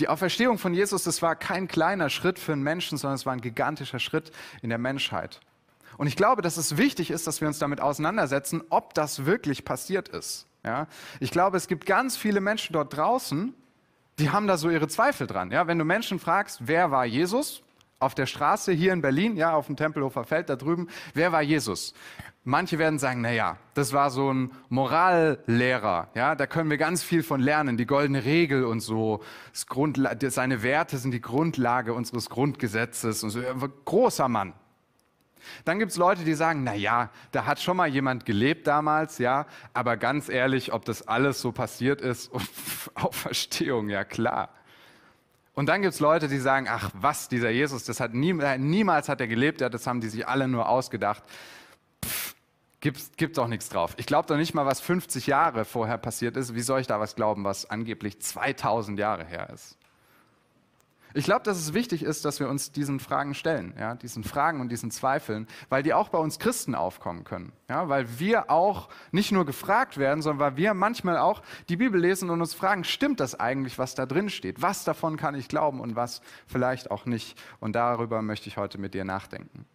Die 0.00 0.08
Auferstehung 0.08 0.58
von 0.58 0.74
Jesus, 0.74 1.04
das 1.04 1.22
war 1.22 1.36
kein 1.36 1.68
kleiner 1.68 2.10
Schritt 2.10 2.38
für 2.38 2.52
einen 2.52 2.62
Menschen, 2.62 2.98
sondern 2.98 3.14
es 3.14 3.26
war 3.26 3.32
ein 3.32 3.40
gigantischer 3.40 4.00
Schritt 4.00 4.32
in 4.60 4.68
der 4.68 4.78
Menschheit. 4.78 5.40
Und 5.96 6.08
ich 6.08 6.16
glaube, 6.16 6.42
dass 6.42 6.56
es 6.56 6.76
wichtig 6.76 7.10
ist, 7.10 7.26
dass 7.26 7.40
wir 7.40 7.46
uns 7.46 7.60
damit 7.60 7.80
auseinandersetzen, 7.80 8.62
ob 8.70 8.94
das 8.94 9.26
wirklich 9.26 9.64
passiert 9.64 10.08
ist. 10.08 10.46
Ja? 10.64 10.88
Ich 11.20 11.30
glaube, 11.30 11.56
es 11.56 11.68
gibt 11.68 11.86
ganz 11.86 12.16
viele 12.16 12.40
Menschen 12.40 12.72
dort 12.72 12.96
draußen, 12.96 13.54
die 14.18 14.30
haben 14.30 14.46
da 14.46 14.56
so 14.56 14.70
ihre 14.70 14.88
Zweifel 14.88 15.26
dran. 15.26 15.50
Ja? 15.50 15.66
Wenn 15.66 15.78
du 15.78 15.84
Menschen 15.84 16.18
fragst, 16.18 16.60
wer 16.64 16.90
war 16.90 17.04
Jesus? 17.04 17.62
Auf 17.98 18.14
der 18.14 18.26
Straße 18.26 18.72
hier 18.72 18.92
in 18.92 19.00
Berlin, 19.00 19.36
ja, 19.36 19.54
auf 19.54 19.66
dem 19.66 19.76
Tempelhofer 19.76 20.24
Feld 20.24 20.50
da 20.50 20.56
drüben, 20.56 20.88
wer 21.14 21.32
war 21.32 21.42
Jesus? 21.42 21.94
Manche 22.46 22.78
werden 22.78 22.98
sagen, 22.98 23.22
na 23.22 23.32
ja, 23.32 23.56
das 23.72 23.94
war 23.94 24.10
so 24.10 24.30
ein 24.30 24.50
Morallehrer, 24.68 26.08
ja, 26.14 26.34
da 26.34 26.46
können 26.46 26.68
wir 26.68 26.76
ganz 26.76 27.02
viel 27.02 27.22
von 27.22 27.40
lernen, 27.40 27.78
die 27.78 27.86
goldene 27.86 28.26
Regel 28.26 28.64
und 28.64 28.80
so, 28.80 29.22
seine 29.54 30.62
Werte 30.62 30.98
sind 30.98 31.12
die 31.12 31.22
Grundlage 31.22 31.94
unseres 31.94 32.28
Grundgesetzes 32.28 33.22
und 33.22 33.30
so, 33.30 33.40
großer 33.86 34.28
Mann, 34.28 34.52
dann 35.64 35.78
gibt 35.78 35.92
es 35.92 35.98
Leute, 35.98 36.24
die 36.24 36.34
sagen, 36.34 36.64
na 36.64 36.74
ja, 36.74 37.10
da 37.32 37.46
hat 37.46 37.60
schon 37.60 37.76
mal 37.76 37.88
jemand 37.88 38.24
gelebt 38.24 38.66
damals, 38.66 39.18
ja, 39.18 39.46
aber 39.72 39.96
ganz 39.96 40.28
ehrlich, 40.28 40.72
ob 40.72 40.84
das 40.84 41.06
alles 41.06 41.40
so 41.40 41.52
passiert 41.52 42.00
ist, 42.00 42.30
Auferstehung, 42.94 43.88
ja 43.88 44.04
klar. 44.04 44.50
Und 45.54 45.66
dann 45.68 45.82
gibt 45.82 45.94
es 45.94 46.00
Leute, 46.00 46.28
die 46.28 46.38
sagen, 46.38 46.66
ach 46.68 46.90
was, 46.94 47.28
dieser 47.28 47.50
Jesus, 47.50 47.84
das 47.84 48.00
hat 48.00 48.12
nie, 48.12 48.32
niemals 48.32 49.08
hat 49.08 49.20
er 49.20 49.28
gelebt, 49.28 49.60
ja, 49.60 49.68
das 49.68 49.86
haben 49.86 50.00
die 50.00 50.08
sich 50.08 50.26
alle 50.26 50.48
nur 50.48 50.68
ausgedacht. 50.68 51.22
Pff, 52.04 52.34
gibt, 52.84 53.16
gibt 53.16 53.38
auch 53.38 53.48
nichts 53.48 53.70
drauf. 53.70 53.94
Ich 53.96 54.06
glaube 54.06 54.28
doch 54.28 54.36
nicht 54.36 54.52
mal, 54.52 54.66
was 54.66 54.80
50 54.80 55.26
Jahre 55.26 55.64
vorher 55.64 55.96
passiert 55.96 56.36
ist. 56.36 56.54
Wie 56.54 56.60
soll 56.60 56.80
ich 56.80 56.86
da 56.86 57.00
was 57.00 57.16
glauben, 57.16 57.42
was 57.42 57.70
angeblich 57.70 58.20
2000 58.20 58.98
Jahre 58.98 59.24
her 59.24 59.48
ist? 59.54 59.78
Ich 61.16 61.24
glaube, 61.24 61.44
dass 61.44 61.58
es 61.58 61.74
wichtig 61.74 62.02
ist, 62.02 62.24
dass 62.24 62.40
wir 62.40 62.48
uns 62.48 62.72
diesen 62.72 62.98
Fragen 62.98 63.34
stellen, 63.34 63.72
ja, 63.78 63.94
diesen 63.94 64.24
Fragen 64.24 64.60
und 64.60 64.68
diesen 64.68 64.90
Zweifeln, 64.90 65.46
weil 65.68 65.84
die 65.84 65.94
auch 65.94 66.08
bei 66.08 66.18
uns 66.18 66.40
Christen 66.40 66.74
aufkommen 66.74 67.22
können, 67.22 67.52
ja, 67.70 67.88
weil 67.88 68.18
wir 68.18 68.50
auch 68.50 68.88
nicht 69.12 69.30
nur 69.30 69.46
gefragt 69.46 69.96
werden, 69.96 70.22
sondern 70.22 70.40
weil 70.40 70.56
wir 70.56 70.74
manchmal 70.74 71.16
auch 71.18 71.42
die 71.68 71.76
Bibel 71.76 72.00
lesen 72.00 72.30
und 72.30 72.40
uns 72.40 72.52
fragen, 72.52 72.82
stimmt 72.82 73.20
das 73.20 73.38
eigentlich, 73.38 73.78
was 73.78 73.94
da 73.94 74.06
drin 74.06 74.28
steht? 74.28 74.60
Was 74.60 74.82
davon 74.82 75.16
kann 75.16 75.36
ich 75.36 75.46
glauben 75.46 75.78
und 75.80 75.94
was 75.94 76.20
vielleicht 76.48 76.90
auch 76.90 77.06
nicht? 77.06 77.40
Und 77.60 77.76
darüber 77.76 78.20
möchte 78.20 78.48
ich 78.48 78.56
heute 78.56 78.78
mit 78.78 78.92
dir 78.92 79.04
nachdenken. 79.04 79.66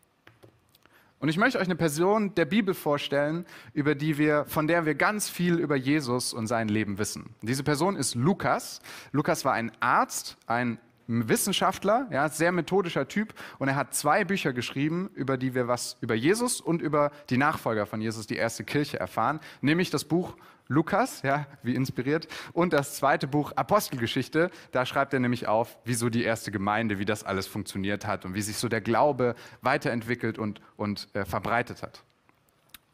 Und 1.20 1.30
ich 1.30 1.38
möchte 1.38 1.58
euch 1.58 1.66
eine 1.66 1.76
Person 1.76 2.36
der 2.36 2.46
Bibel 2.46 2.74
vorstellen, 2.74 3.46
über 3.74 3.96
die 3.96 4.18
wir, 4.18 4.46
von 4.46 4.68
der 4.68 4.86
wir 4.86 4.96
ganz 4.96 5.30
viel 5.30 5.56
über 5.56 5.76
Jesus 5.78 6.34
und 6.34 6.48
sein 6.48 6.68
Leben 6.68 6.98
wissen. 6.98 7.36
Diese 7.42 7.64
Person 7.64 7.96
ist 7.96 8.16
Lukas. 8.16 8.82
Lukas 9.12 9.44
war 9.44 9.54
ein 9.54 9.72
Arzt, 9.82 10.38
ein 10.48 10.80
Wissenschaftler, 11.10 12.08
ja, 12.12 12.30
sehr 12.30 12.52
methodischer 12.52 13.08
Typ 13.08 13.34
und 13.58 13.68
er 13.68 13.76
hat 13.76 13.96
zwei 13.96 14.24
Bücher 14.24 14.54
geschrieben, 14.54 15.10
über 15.16 15.38
die 15.38 15.56
wir 15.56 15.68
was 15.68 15.98
über 16.02 16.14
Jesus 16.14 16.62
und 16.62 16.82
über 16.84 17.12
die 17.32 17.38
Nachfolger 17.38 17.88
von 17.88 18.00
Jesus, 18.00 18.28
die 18.28 18.36
erste 18.36 18.64
Kirche 18.64 19.00
erfahren, 19.00 19.40
nämlich 19.62 19.90
das 19.90 20.06
Buch 20.06 20.36
Lukas, 20.68 21.24
ja, 21.24 21.48
wie 21.64 21.74
inspiriert, 21.74 22.28
und 22.54 22.74
das 22.74 22.96
zweite 22.96 23.28
Buch 23.28 23.54
Apostelgeschichte. 23.54 24.52
Da 24.72 24.86
schreibt 24.86 25.16
er 25.16 25.20
nämlich 25.20 25.48
auf, 25.48 25.80
wieso 25.84 26.10
die 26.10 26.24
erste 26.24 26.52
Gemeinde, 26.52 27.00
wie 27.00 27.06
das 27.06 27.24
alles 27.24 27.48
funktioniert 27.48 28.06
hat 28.06 28.24
und 28.24 28.36
wie 28.36 28.44
sich 28.44 28.58
so 28.58 28.70
der 28.70 28.80
Glaube 28.80 29.34
weiterentwickelt 29.62 30.38
und, 30.38 30.62
und 30.78 31.08
äh, 31.14 31.26
verbreitet 31.26 31.82
hat. 31.82 32.04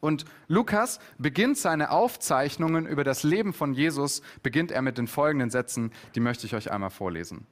Und 0.00 0.24
Lukas 0.48 1.00
beginnt 1.18 1.58
seine 1.58 1.90
Aufzeichnungen 1.90 2.86
über 2.86 3.04
das 3.04 3.24
Leben 3.24 3.52
von 3.52 3.74
Jesus, 3.74 4.22
beginnt 4.42 4.70
er 4.70 4.80
mit 4.80 4.96
den 4.96 5.06
folgenden 5.06 5.50
Sätzen, 5.50 5.92
die 6.14 6.20
möchte 6.20 6.46
ich 6.46 6.54
euch 6.54 6.70
einmal 6.70 6.90
vorlesen. 6.90 7.46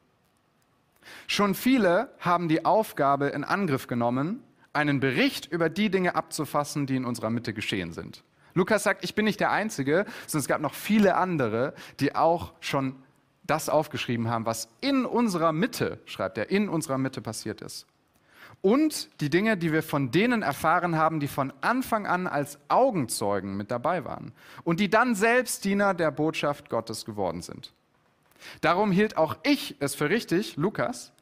Schon 1.26 1.54
viele 1.54 2.10
haben 2.20 2.48
die 2.48 2.64
Aufgabe 2.64 3.28
in 3.28 3.44
Angriff 3.44 3.86
genommen, 3.86 4.42
einen 4.72 5.00
Bericht 5.00 5.50
über 5.50 5.68
die 5.68 5.90
Dinge 5.90 6.14
abzufassen, 6.14 6.86
die 6.86 6.96
in 6.96 7.04
unserer 7.04 7.30
Mitte 7.30 7.54
geschehen 7.54 7.92
sind. 7.92 8.24
Lukas 8.54 8.84
sagt, 8.84 9.04
ich 9.04 9.14
bin 9.14 9.24
nicht 9.24 9.40
der 9.40 9.50
Einzige, 9.50 10.06
sondern 10.26 10.40
es 10.40 10.48
gab 10.48 10.60
noch 10.60 10.74
viele 10.74 11.16
andere, 11.16 11.74
die 12.00 12.14
auch 12.14 12.52
schon 12.60 12.96
das 13.42 13.68
aufgeschrieben 13.68 14.28
haben, 14.28 14.46
was 14.46 14.68
in 14.80 15.04
unserer 15.04 15.52
Mitte, 15.52 16.00
schreibt 16.06 16.38
er, 16.38 16.50
in 16.50 16.68
unserer 16.68 16.98
Mitte 16.98 17.20
passiert 17.20 17.60
ist. 17.60 17.86
Und 18.62 19.20
die 19.20 19.28
Dinge, 19.28 19.58
die 19.58 19.72
wir 19.72 19.82
von 19.82 20.10
denen 20.10 20.42
erfahren 20.42 20.96
haben, 20.96 21.20
die 21.20 21.28
von 21.28 21.52
Anfang 21.60 22.06
an 22.06 22.26
als 22.26 22.58
Augenzeugen 22.68 23.56
mit 23.56 23.70
dabei 23.70 24.04
waren 24.04 24.32
und 24.62 24.80
die 24.80 24.88
dann 24.88 25.14
selbst 25.14 25.64
Diener 25.64 25.92
der 25.92 26.10
Botschaft 26.10 26.70
Gottes 26.70 27.04
geworden 27.04 27.42
sind. 27.42 27.74
Darum 28.60 28.92
hielt 28.92 29.16
auch 29.16 29.36
ich 29.42 29.76
es 29.80 29.94
für 29.94 30.10
richtig, 30.10 30.56
Lukas, 30.56 31.12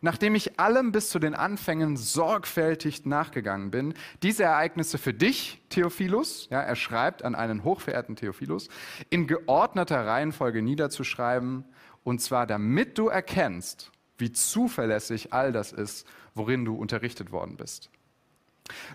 nachdem 0.00 0.34
ich 0.34 0.58
allem 0.60 0.92
bis 0.92 1.10
zu 1.10 1.18
den 1.18 1.34
Anfängen 1.34 1.96
sorgfältig 1.96 3.06
nachgegangen 3.06 3.70
bin, 3.70 3.94
diese 4.22 4.44
Ereignisse 4.44 4.98
für 4.98 5.14
dich, 5.14 5.62
Theophilus, 5.70 6.48
ja, 6.50 6.60
er 6.60 6.76
schreibt 6.76 7.24
an 7.24 7.34
einen 7.34 7.64
hochverehrten 7.64 8.16
Theophilus, 8.16 8.68
in 9.10 9.26
geordneter 9.26 10.06
Reihenfolge 10.06 10.62
niederzuschreiben, 10.62 11.64
und 12.04 12.20
zwar 12.20 12.46
damit 12.46 12.98
du 12.98 13.08
erkennst, 13.08 13.90
wie 14.18 14.32
zuverlässig 14.32 15.32
all 15.32 15.52
das 15.52 15.72
ist, 15.72 16.06
worin 16.34 16.64
du 16.64 16.74
unterrichtet 16.74 17.32
worden 17.32 17.56
bist. 17.56 17.90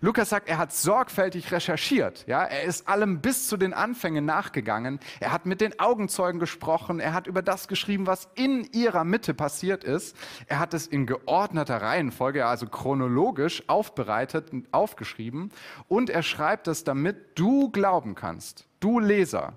Lukas 0.02 0.30
sagt, 0.30 0.50
er 0.50 0.58
hat 0.58 0.74
sorgfältig 0.74 1.52
recherchiert. 1.52 2.26
Ja? 2.28 2.44
Er 2.44 2.64
ist 2.64 2.88
allem 2.88 3.22
bis 3.22 3.48
zu 3.48 3.58
den 3.58 3.74
Anfängen 3.74 4.26
nachgegangen. 4.26 5.00
Er 5.20 5.32
hat 5.32 5.46
mit 5.46 5.62
den 5.62 5.80
Augenzeugen 5.80 6.40
gesprochen. 6.40 7.00
Er 7.00 7.14
hat 7.14 7.28
über 7.28 7.42
das 7.42 7.68
geschrieben, 7.68 8.08
was 8.08 8.30
in 8.36 8.64
ihrer 8.72 9.04
Mitte 9.04 9.34
passiert 9.34 9.84
ist. 9.84 10.16
Er 10.48 10.60
hat 10.60 10.74
es 10.74 10.88
in 10.88 11.06
geordneter 11.06 11.82
Reihenfolge, 11.82 12.46
also 12.46 12.68
chronologisch 12.68 13.64
aufbereitet 13.68 14.52
und 14.52 14.74
aufgeschrieben. 14.74 15.52
Und 15.88 16.10
er 16.10 16.24
schreibt 16.24 16.68
es, 16.68 16.84
damit 16.84 17.38
du 17.40 17.70
glauben 17.70 18.16
kannst, 18.16 18.66
du 18.80 19.00
Leser, 19.00 19.54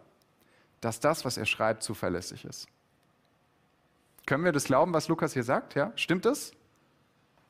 dass 0.80 1.00
das, 1.00 1.25
was 1.25 1.37
er 1.37 1.47
schreibt, 1.47 1.83
zuverlässig 1.83 2.44
ist. 2.44 2.68
Können 4.26 4.44
wir 4.44 4.52
das 4.52 4.64
glauben, 4.64 4.92
was 4.94 5.09
Lukas 5.09 5.35
hier 5.35 5.44
sagt? 5.44 5.75
Ja? 5.75 5.92
Stimmt 5.97 6.25
das? 6.25 6.52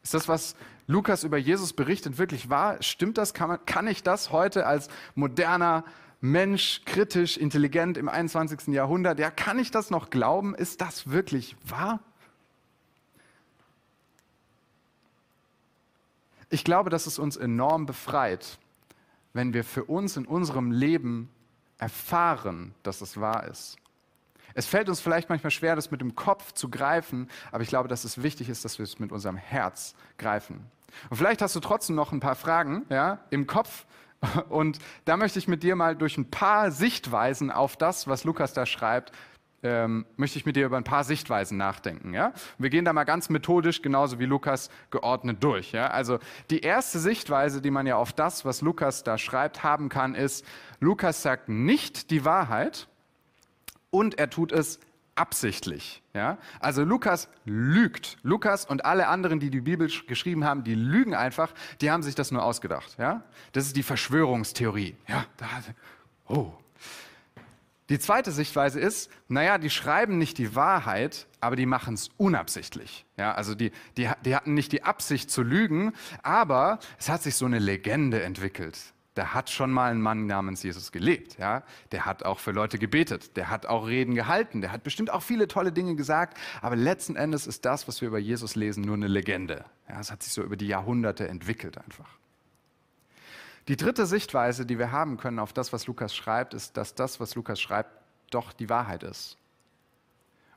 Ist 0.05 0.15
das, 0.15 0.29
was 0.29 0.55
Lukas 0.87 1.25
über 1.25 1.39
Jesus 1.39 1.73
berichtet, 1.73 2.19
wirklich 2.19 2.51
wahr? 2.51 2.77
Stimmt 2.83 3.17
das? 3.17 3.33
Kann, 3.33 3.49
man, 3.49 3.67
kann 3.67 3.89
ich 3.89 4.03
das 4.03 4.31
heute 4.31 4.67
als 4.67 4.89
moderner 5.15 5.83
Mensch, 6.21 6.83
kritisch, 6.85 7.37
intelligent 7.37 7.97
im 7.97 8.09
21. 8.09 8.69
Jahrhundert, 8.69 9.19
ja, 9.19 9.31
kann 9.31 9.59
ich 9.59 9.71
das 9.71 9.91
noch 9.91 10.11
glauben? 10.11 10.55
Ist 10.55 10.81
das 10.83 11.11
wirklich 11.11 11.57
wahr? 11.65 12.01
Ich 16.51 16.65
glaube, 16.65 16.91
dass 16.91 17.07
es 17.07 17.19
uns 17.19 17.37
enorm 17.37 17.87
befreit, 17.87 18.59
wenn 19.33 19.55
wir 19.55 19.65
für 19.65 19.85
uns 19.85 20.17
in 20.17 20.27
unserem 20.27 20.71
Leben 20.71 21.31
erfahren, 21.79 22.75
dass 22.83 23.01
es 23.01 23.19
wahr 23.19 23.47
ist. 23.47 23.77
Es 24.55 24.67
fällt 24.67 24.89
uns 24.89 25.01
vielleicht 25.01 25.29
manchmal 25.29 25.51
schwer, 25.51 25.77
das 25.77 25.91
mit 25.91 26.01
dem 26.01 26.15
Kopf 26.15 26.53
zu 26.53 26.69
greifen, 26.69 27.29
aber 27.53 27.63
ich 27.63 27.69
glaube, 27.69 27.89
dass 27.89 28.05
es 28.05 28.23
wichtig 28.23 28.49
ist, 28.49 28.65
dass 28.65 28.79
wir 28.79 28.85
es 28.85 28.99
mit 28.99 29.13
unserem 29.13 29.37
Herz 29.37 29.95
greifen. 30.19 30.65
Und 31.11 31.17
vielleicht 31.17 31.43
hast 31.43 31.57
du 31.57 31.61
trotzdem 31.61 31.97
noch 31.97 32.13
ein 32.13 32.21
paar 32.21 32.37
Fragen 32.37 32.85
ja, 32.89 33.19
im 33.31 33.47
Kopf. 33.47 33.85
Und 34.49 34.79
da 35.05 35.17
möchte 35.17 35.39
ich 35.39 35.49
mit 35.49 35.63
dir 35.63 35.77
mal 35.77 35.97
durch 35.97 36.17
ein 36.17 36.31
paar 36.31 36.71
Sichtweisen 36.71 37.51
auf 37.51 37.77
das, 37.77 38.07
was 38.07 38.25
Lukas 38.25 38.53
da 38.53 38.65
schreibt, 38.65 39.13
ähm, 39.65 40.05
möchte 40.17 40.39
ich 40.39 40.45
mit 40.45 40.57
dir 40.57 40.67
über 40.67 40.77
ein 40.77 40.85
paar 40.85 41.05
Sichtweisen 41.05 41.57
nachdenken. 41.57 42.13
Ja? 42.13 42.33
Wir 42.59 42.71
gehen 42.71 42.85
da 42.85 42.93
mal 42.93 43.05
ganz 43.05 43.31
methodisch, 43.31 43.81
genauso 43.81 44.19
wie 44.19 44.27
Lukas, 44.27 44.71
geordnet 44.91 45.43
durch. 45.43 45.73
Ja? 45.73 45.89
Also 45.89 46.19
die 46.51 46.61
erste 46.61 46.99
Sichtweise, 46.99 47.63
die 47.63 47.71
man 47.71 47.87
ja 47.87 47.97
auf 47.97 48.13
das, 48.13 48.45
was 48.45 48.61
Lukas 48.61 49.05
da 49.05 49.17
schreibt, 49.17 49.63
haben 49.63 49.89
kann, 49.89 50.15
ist, 50.15 50.45
Lukas 50.81 51.23
sagt 51.23 51.49
nicht 51.49 52.11
die 52.11 52.27
Wahrheit, 52.27 52.89
und 53.95 54.19
er 54.19 54.29
tut 54.29 54.51
es 54.51 54.81
absichtlich. 55.15 56.03
Ja? 56.15 56.39
Also 56.59 56.83
Lukas 56.83 57.29
lügt. 57.45 58.17
Lukas 58.25 58.65
und 58.65 58.85
alle 58.85 59.07
anderen, 59.07 59.39
die 59.39 59.51
die 59.51 59.61
Bibel 59.61 59.89
geschrieben 60.09 60.45
haben, 60.45 60.65
die 60.65 60.75
lügen 60.75 61.15
einfach. 61.15 61.55
Die 61.81 61.93
haben 61.93 62.03
sich 62.03 62.17
das 62.17 62.33
nur 62.33 62.43
ausgedacht. 62.43 62.97
Ja? 62.99 63.23
Das 63.53 63.67
ist 63.67 63.77
die 63.77 63.85
Verschwörungstheorie. 63.85 64.97
Ja, 65.07 65.27
da, 65.37 65.47
oh. 66.27 66.53
Die 67.89 68.01
zweite 68.01 68.33
Sichtweise 68.33 68.81
ist, 68.81 69.11
naja, 69.29 69.59
die 69.59 69.71
schreiben 69.71 70.19
nicht 70.19 70.39
die 70.39 70.57
Wahrheit, 70.57 71.29
aber 71.41 71.55
die 71.55 71.67
machen 71.67 71.95
es 71.95 72.09
unabsichtlich. 72.17 73.05
Ja, 73.17 73.35
also 73.35 73.55
die, 73.55 73.71
die, 73.97 74.11
die 74.25 74.35
hatten 74.35 74.55
nicht 74.55 74.73
die 74.73 74.83
Absicht 74.83 75.31
zu 75.31 75.43
lügen, 75.43 75.93
aber 76.23 76.81
es 76.99 77.09
hat 77.11 77.23
sich 77.23 77.37
so 77.37 77.45
eine 77.45 77.61
Legende 77.61 78.23
entwickelt 78.23 78.94
da 79.15 79.33
hat 79.33 79.49
schon 79.49 79.71
mal 79.71 79.93
ein 79.93 80.01
Mann 80.01 80.27
namens 80.27 80.63
Jesus 80.63 80.91
gelebt. 80.91 81.39
Ja? 81.39 81.63
Der 81.93 82.05
hat 82.05 82.25
auch 82.25 82.41
für 82.41 82.51
Leute 82.51 82.79
gebetet, 82.79 83.37
der 83.37 83.49
hat 83.49 83.67
auch 83.67 83.87
Reden 83.87 84.15
gehalten, 84.15 84.61
der 84.61 84.73
hat 84.73 84.83
bestimmt 84.83 85.11
auch 85.11 85.23
viele 85.23 85.47
tolle 85.47 85.73
Dinge 85.73 85.95
gesagt, 85.95 86.37
aber 86.61 86.75
letzten 86.75 87.15
Endes 87.15 87.47
ist 87.47 87.65
das, 87.65 87.87
was 87.87 88.01
wir 88.01 88.09
über 88.09 88.19
Jesus 88.19 88.57
lesen, 88.57 88.83
nur 88.83 88.97
eine 88.97 89.07
Legende. 89.07 89.65
Ja, 89.89 90.01
es 90.01 90.11
hat 90.11 90.23
sich 90.23 90.33
so 90.33 90.43
über 90.43 90.57
die 90.57 90.67
Jahrhunderte 90.67 91.29
entwickelt 91.29 91.79
einfach. 91.79 92.09
Die 93.69 93.77
dritte 93.77 94.05
Sichtweise, 94.05 94.67
die 94.67 94.79
wir 94.79 94.93
haben 94.93 95.17
können 95.17 95.39
auf 95.39 95.53
das, 95.53 95.73
was 95.73 95.87
Lukas 95.87 96.15
schreibt, 96.15 96.53
ist, 96.53 96.77
dass 96.77 96.95
das, 96.95 97.21
was 97.21 97.35
Lukas 97.35 97.61
schreibt, 97.61 97.91
doch 98.31 98.53
die 98.53 98.69
Wahrheit 98.69 99.05
ist. 99.05 99.39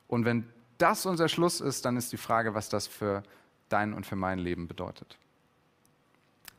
Und 0.08 0.24
wenn 0.24 0.46
das 0.78 1.06
unser 1.06 1.28
Schluss 1.28 1.60
ist, 1.60 1.84
dann 1.84 1.96
ist 1.96 2.12
die 2.12 2.16
Frage, 2.18 2.54
was 2.54 2.68
das 2.68 2.86
für 2.86 3.22
dein 3.68 3.94
und 3.94 4.04
für 4.04 4.16
mein 4.16 4.38
Leben 4.38 4.68
bedeutet. 4.68 5.18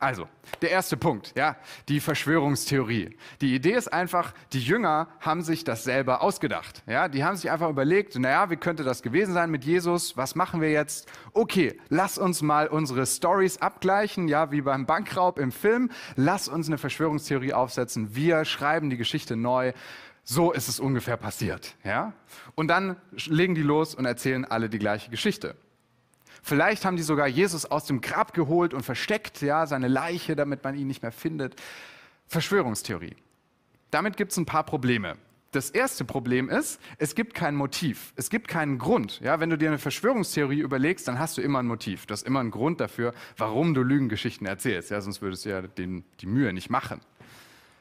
Also, 0.02 0.30
der 0.62 0.72
erste 0.72 0.96
Punkt, 0.96 1.34
ja, 1.36 1.58
die 1.90 2.00
Verschwörungstheorie. 2.00 3.18
Die 3.42 3.54
Idee 3.54 3.74
ist 3.74 3.92
einfach, 3.92 4.34
die 4.54 4.62
Jünger 4.62 5.10
haben 5.20 5.42
sich 5.42 5.66
das 5.66 5.84
selber 5.84 6.22
ausgedacht. 6.22 6.84
Ja, 6.88 7.10
die 7.10 7.26
haben 7.26 7.36
sich 7.36 7.52
einfach 7.52 7.70
überlegt, 7.70 8.18
naja, 8.18 8.50
wie 8.50 8.56
könnte 8.56 8.86
das 8.86 9.02
gewesen 9.02 9.34
sein 9.34 9.52
mit 9.52 9.66
Jesus? 9.66 10.16
Was 10.16 10.36
machen 10.36 10.62
wir 10.62 10.72
jetzt? 10.72 11.12
Okay, 11.34 11.78
lass 11.90 12.18
uns 12.18 12.42
mal 12.42 12.70
unsere 12.70 13.06
Stories 13.06 13.62
abgleichen, 13.62 14.30
ja, 14.30 14.52
wie 14.52 14.62
beim 14.62 14.86
Bankraub 14.86 15.38
im 15.38 15.52
Film. 15.52 15.92
Lass 16.16 16.48
uns 16.48 16.68
eine 16.68 16.78
Verschwörungstheorie 16.78 17.52
aufsetzen. 17.52 18.16
Wir 18.16 18.46
schreiben 18.46 18.90
die 18.90 18.98
Geschichte 18.98 19.36
neu. 19.36 19.74
So 20.24 20.54
ist 20.54 20.70
es 20.70 20.80
ungefähr 20.80 21.18
passiert, 21.18 21.76
ja? 21.84 22.14
Und 22.56 22.70
dann 22.70 22.96
legen 23.26 23.56
die 23.56 23.64
los 23.64 23.96
und 23.96 24.06
erzählen 24.06 24.46
alle 24.46 24.70
die 24.70 24.80
gleiche 24.80 25.10
Geschichte. 25.10 25.56
Vielleicht 26.42 26.86
haben 26.86 26.96
die 26.96 27.04
sogar 27.04 27.28
Jesus 27.28 27.66
aus 27.66 27.86
dem 27.86 28.02
Grab 28.02 28.34
geholt 28.34 28.74
und 28.74 28.84
versteckt, 28.84 29.42
ja, 29.42 29.66
seine 29.66 29.88
Leiche, 29.88 30.36
damit 30.36 30.64
man 30.64 30.76
ihn 30.76 30.88
nicht 30.88 31.02
mehr 31.02 31.12
findet. 31.12 31.56
Verschwörungstheorie. 32.28 33.16
Damit 33.92 34.18
gibt 34.18 34.32
es 34.32 34.38
ein 34.38 34.46
paar 34.46 34.64
Probleme. 34.64 35.18
Das 35.52 35.72
erste 35.72 36.06
Problem 36.06 36.48
ist, 36.48 36.80
es 37.00 37.16
gibt 37.16 37.34
kein 37.34 37.56
Motiv, 37.56 38.14
es 38.16 38.30
gibt 38.30 38.48
keinen 38.48 38.78
Grund. 38.78 39.20
Ja, 39.20 39.40
wenn 39.40 39.50
du 39.50 39.58
dir 39.58 39.70
eine 39.70 39.80
Verschwörungstheorie 39.80 40.60
überlegst, 40.60 41.08
dann 41.08 41.18
hast 41.18 41.38
du 41.38 41.42
immer 41.42 41.58
ein 41.58 41.66
Motiv. 41.66 42.06
Du 42.06 42.12
hast 42.12 42.22
immer 42.22 42.40
einen 42.40 42.52
Grund 42.52 42.80
dafür, 42.80 43.16
warum 43.36 43.74
du 43.74 43.82
Lügengeschichten 43.82 44.46
erzählst. 44.46 44.92
Ja, 44.92 45.02
sonst 45.02 45.24
würdest 45.24 45.46
du 45.46 45.50
ja 45.50 45.62
den, 45.64 46.04
die 46.20 46.28
Mühe 46.28 46.54
nicht 46.54 46.70
machen. 46.70 47.02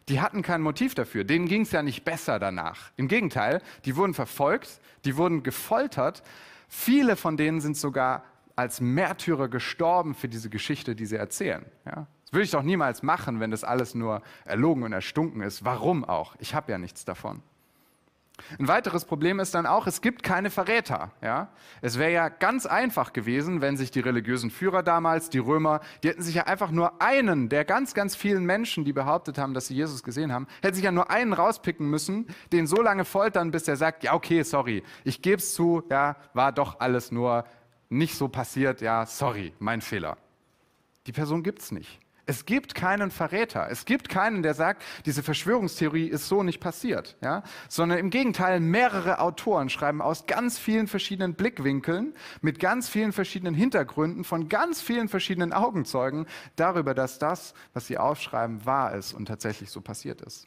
Die 0.08 0.22
hatten 0.22 0.40
kein 0.40 0.62
Motiv 0.62 0.94
dafür. 0.94 1.24
Denen 1.24 1.46
ging 1.46 1.62
es 1.62 1.72
ja 1.72 1.82
nicht 1.82 2.04
besser 2.04 2.38
danach. 2.38 2.90
Im 2.96 3.06
Gegenteil, 3.06 3.60
die 3.84 3.96
wurden 3.96 4.14
verfolgt, 4.14 4.80
die 5.04 5.18
wurden 5.18 5.42
gefoltert. 5.42 6.22
Viele 6.68 7.16
von 7.16 7.36
denen 7.36 7.60
sind 7.60 7.76
sogar 7.76 8.24
als 8.58 8.80
Märtyrer 8.80 9.48
gestorben 9.48 10.14
für 10.14 10.28
diese 10.28 10.50
Geschichte, 10.50 10.96
die 10.96 11.06
sie 11.06 11.14
erzählen. 11.14 11.64
Ja? 11.86 12.08
Das 12.24 12.32
würde 12.32 12.42
ich 12.42 12.50
doch 12.50 12.64
niemals 12.64 13.04
machen, 13.04 13.38
wenn 13.38 13.52
das 13.52 13.62
alles 13.62 13.94
nur 13.94 14.20
erlogen 14.44 14.82
und 14.82 14.92
erstunken 14.92 15.42
ist. 15.42 15.64
Warum 15.64 16.04
auch? 16.04 16.34
Ich 16.40 16.54
habe 16.56 16.72
ja 16.72 16.76
nichts 16.76 17.04
davon. 17.04 17.40
Ein 18.58 18.68
weiteres 18.68 19.04
Problem 19.04 19.40
ist 19.40 19.54
dann 19.54 19.66
auch, 19.66 19.86
es 19.86 20.00
gibt 20.00 20.22
keine 20.22 20.50
Verräter. 20.50 21.12
Ja? 21.22 21.48
Es 21.82 21.98
wäre 21.98 22.12
ja 22.12 22.28
ganz 22.28 22.66
einfach 22.66 23.12
gewesen, 23.12 23.60
wenn 23.60 23.76
sich 23.76 23.90
die 23.90 24.00
religiösen 24.00 24.50
Führer 24.50 24.82
damals, 24.82 25.30
die 25.30 25.38
Römer, 25.38 25.80
die 26.02 26.08
hätten 26.08 26.22
sich 26.22 26.34
ja 26.34 26.44
einfach 26.44 26.70
nur 26.70 27.00
einen 27.00 27.48
der 27.48 27.64
ganz, 27.64 27.94
ganz 27.94 28.16
vielen 28.16 28.44
Menschen, 28.44 28.84
die 28.84 28.92
behauptet 28.92 29.38
haben, 29.38 29.54
dass 29.54 29.68
sie 29.68 29.74
Jesus 29.74 30.02
gesehen 30.02 30.32
haben, 30.32 30.48
hätten 30.62 30.74
sich 30.74 30.84
ja 30.84 30.92
nur 30.92 31.10
einen 31.10 31.32
rauspicken 31.32 31.88
müssen, 31.88 32.26
den 32.52 32.66
so 32.66 32.80
lange 32.80 33.04
foltern, 33.04 33.50
bis 33.50 33.68
er 33.68 33.76
sagt, 33.76 34.02
ja 34.02 34.14
okay, 34.14 34.42
sorry, 34.42 34.82
ich 35.04 35.22
gebe 35.22 35.36
es 35.36 35.54
zu, 35.54 35.82
ja, 35.90 36.16
war 36.32 36.52
doch 36.52 36.80
alles 36.80 37.12
nur 37.12 37.44
nicht 37.88 38.14
so 38.14 38.28
passiert, 38.28 38.80
ja, 38.80 39.06
sorry, 39.06 39.52
mein 39.58 39.80
Fehler. 39.80 40.16
Die 41.06 41.12
Person 41.12 41.42
gibt 41.42 41.60
es 41.60 41.72
nicht. 41.72 42.00
Es 42.28 42.44
gibt 42.44 42.74
keinen 42.74 43.10
Verräter. 43.10 43.70
Es 43.70 43.86
gibt 43.86 44.10
keinen, 44.10 44.42
der 44.42 44.52
sagt, 44.52 44.82
diese 45.06 45.22
Verschwörungstheorie 45.22 46.08
ist 46.08 46.28
so 46.28 46.42
nicht 46.42 46.60
passiert, 46.60 47.16
ja? 47.22 47.42
Sondern 47.70 47.96
im 47.96 48.10
Gegenteil, 48.10 48.60
mehrere 48.60 49.20
Autoren 49.20 49.70
schreiben 49.70 50.02
aus 50.02 50.26
ganz 50.26 50.58
vielen 50.58 50.88
verschiedenen 50.88 51.32
Blickwinkeln, 51.32 52.12
mit 52.42 52.60
ganz 52.60 52.90
vielen 52.90 53.12
verschiedenen 53.12 53.54
Hintergründen, 53.54 54.24
von 54.24 54.50
ganz 54.50 54.82
vielen 54.82 55.08
verschiedenen 55.08 55.54
Augenzeugen 55.54 56.26
darüber, 56.56 56.92
dass 56.92 57.18
das, 57.18 57.54
was 57.72 57.86
sie 57.86 57.96
aufschreiben, 57.96 58.66
wahr 58.66 58.94
ist 58.94 59.14
und 59.14 59.24
tatsächlich 59.24 59.70
so 59.70 59.80
passiert 59.80 60.20
ist. 60.20 60.46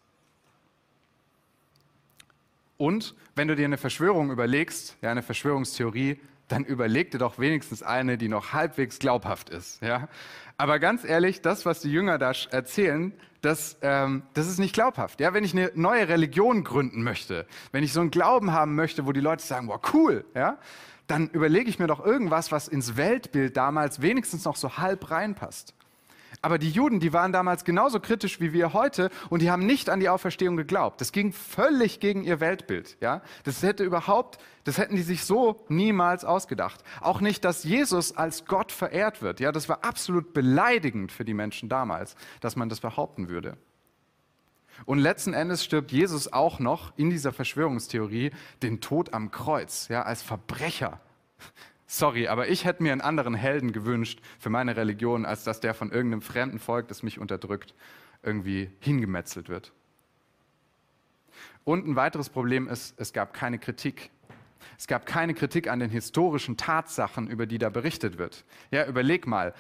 Und 2.78 3.16
wenn 3.36 3.48
du 3.48 3.56
dir 3.56 3.66
eine 3.66 3.78
Verschwörung 3.78 4.30
überlegst, 4.30 4.98
ja, 5.02 5.10
eine 5.10 5.24
Verschwörungstheorie, 5.24 6.20
dann 6.52 6.66
überleg 6.66 7.12
dir 7.12 7.18
doch 7.18 7.40
wenigstens 7.40 7.84
eine, 7.84 8.18
die 8.18 8.28
noch 8.28 8.54
halbwegs 8.54 9.00
glaubhaft 9.00 9.50
ist. 9.50 9.82
Ja? 9.82 10.10
Aber 10.58 10.80
ganz 10.80 11.04
ehrlich, 11.04 11.42
das, 11.42 11.66
was 11.66 11.80
die 11.80 11.92
Jünger 11.92 12.18
da 12.18 12.34
erzählen, 12.52 13.14
das, 13.42 13.78
ähm, 13.82 14.24
das 14.34 14.48
ist 14.48 14.60
nicht 14.60 14.74
glaubhaft. 14.74 15.20
Ja? 15.20 15.34
Wenn 15.34 15.44
ich 15.44 15.54
eine 15.54 15.72
neue 15.76 16.08
Religion 16.08 16.64
gründen 16.64 17.04
möchte, 17.04 17.46
wenn 17.72 17.84
ich 17.84 17.94
so 17.94 18.02
einen 18.02 18.12
Glauben 18.12 18.52
haben 18.52 18.76
möchte, 18.76 19.06
wo 19.06 19.12
die 19.12 19.22
Leute 19.22 19.44
sagen, 19.44 19.68
wow, 19.68 19.80
cool, 19.94 20.26
ja? 20.36 20.58
dann 21.08 21.30
überlege 21.30 21.70
ich 21.70 21.80
mir 21.80 21.88
doch 21.88 22.06
irgendwas, 22.06 22.52
was 22.52 22.68
ins 22.68 22.96
Weltbild 22.96 23.58
damals 23.58 24.02
wenigstens 24.02 24.46
noch 24.46 24.56
so 24.56 24.78
halb 24.78 25.10
reinpasst. 25.12 25.74
Aber 26.42 26.58
die 26.58 26.70
Juden, 26.70 27.00
die 27.00 27.14
waren 27.14 27.32
damals 27.32 27.66
genauso 27.66 28.00
kritisch 28.00 28.40
wie 28.40 28.54
wir 28.54 28.74
heute 28.74 29.10
und 29.30 29.42
die 29.42 29.52
haben 29.52 29.66
nicht 29.66 29.90
an 29.90 30.00
die 30.00 30.10
Auferstehung 30.10 30.56
geglaubt. 30.56 31.02
Das 31.02 31.12
ging 31.12 31.34
völlig 31.34 32.00
gegen 32.00 32.24
ihr 32.24 32.40
Weltbild. 32.40 32.98
Ja? 33.02 33.22
Das 33.44 33.62
hätte 33.62 33.84
überhaupt, 33.84 34.40
das 34.64 34.78
hätten 34.78 34.96
die 34.96 35.02
sich 35.02 35.26
so 35.26 35.66
niemals 35.68 36.24
ausgedacht. 36.24 36.84
Auch 37.02 37.22
nicht, 37.22 37.44
dass 37.44 37.64
Jesus 37.64 38.16
als 38.16 38.46
Gott 38.46 38.72
verehrt 38.72 39.22
wird. 39.22 39.40
Ja? 39.40 39.52
Das 39.52 39.70
war 39.70 39.84
absolut 39.84 40.34
beleidigend 40.34 41.12
für 41.12 41.26
die 41.26 41.34
Menschen 41.34 41.70
damals, 41.70 42.16
dass 42.40 42.56
man 42.56 42.70
das 42.70 42.80
behaupten 42.80 43.30
würde. 43.30 43.58
Und 44.86 45.00
letzten 45.00 45.34
Endes 45.34 45.64
stirbt 45.64 45.92
Jesus 45.92 46.32
auch 46.32 46.60
noch 46.60 46.94
in 46.98 47.10
dieser 47.10 47.34
Verschwörungstheorie 47.34 48.32
den 48.64 48.82
Tod 48.82 49.14
am 49.14 49.30
Kreuz, 49.30 49.88
ja, 49.90 50.02
als 50.04 50.22
Verbrecher. 50.24 51.00
Sorry, 51.94 52.30
aber 52.30 52.48
ich 52.48 52.64
hätte 52.64 52.84
mir 52.84 52.94
einen 52.94 53.02
anderen 53.02 53.34
Helden 53.34 53.74
gewünscht 53.74 54.22
für 54.40 54.50
meine 54.50 54.78
Religion, 54.78 55.26
als 55.26 55.44
dass 55.44 55.60
der 55.60 55.74
von 55.74 55.92
irgendeinem 55.92 56.22
fremden 56.22 56.58
Volk, 56.58 56.88
das 56.88 57.04
mich 57.04 57.20
unterdrückt, 57.20 57.74
irgendwie 58.24 58.72
hingemetzelt 58.80 59.50
wird. 59.50 59.74
Und 61.66 61.86
ein 61.86 61.98
weiteres 61.98 62.30
Problem 62.30 62.70
ist, 62.70 62.98
es 62.98 63.12
gab 63.12 63.34
keine 63.34 63.60
Kritik. 63.60 64.10
Es 64.78 64.88
gab 64.88 65.06
keine 65.06 65.34
Kritik 65.34 65.68
an 65.68 65.82
den 65.82 65.90
historischen 65.90 66.56
Tatsachen, 66.56 67.28
über 67.28 67.46
die 67.46 67.58
da 67.58 67.70
berichtet 67.70 68.18
wird. 68.18 68.46
Ja, 68.72 68.88
überleg 68.88 69.28
mal. 69.28 69.54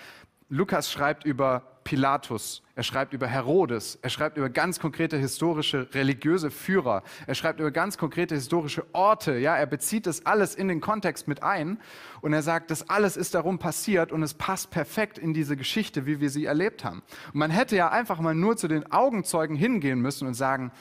Lukas 0.53 0.91
schreibt 0.91 1.23
über 1.23 1.61
Pilatus, 1.85 2.61
er 2.75 2.83
schreibt 2.83 3.13
über 3.13 3.25
Herodes, 3.25 3.97
er 4.01 4.09
schreibt 4.09 4.35
über 4.35 4.49
ganz 4.49 4.81
konkrete 4.81 5.17
historische 5.17 5.87
religiöse 5.93 6.51
Führer, 6.51 7.03
er 7.25 7.35
schreibt 7.35 7.61
über 7.61 7.71
ganz 7.71 7.97
konkrete 7.97 8.35
historische 8.35 8.85
Orte, 8.91 9.37
ja, 9.37 9.55
er 9.55 9.65
bezieht 9.65 10.07
das 10.07 10.25
alles 10.25 10.53
in 10.53 10.67
den 10.67 10.81
Kontext 10.81 11.29
mit 11.29 11.41
ein 11.41 11.79
und 12.19 12.33
er 12.33 12.41
sagt, 12.41 12.69
das 12.69 12.89
alles 12.89 13.15
ist 13.15 13.33
darum 13.33 13.59
passiert 13.59 14.11
und 14.11 14.23
es 14.23 14.33
passt 14.33 14.71
perfekt 14.71 15.17
in 15.17 15.33
diese 15.33 15.55
Geschichte, 15.55 16.05
wie 16.05 16.19
wir 16.19 16.29
sie 16.29 16.47
erlebt 16.47 16.83
haben. 16.83 17.01
Und 17.27 17.35
man 17.35 17.49
hätte 17.49 17.77
ja 17.77 17.89
einfach 17.89 18.19
mal 18.19 18.35
nur 18.35 18.57
zu 18.57 18.67
den 18.67 18.91
Augenzeugen 18.91 19.55
hingehen 19.55 20.01
müssen 20.01 20.27
und 20.27 20.33
sagen, 20.33 20.73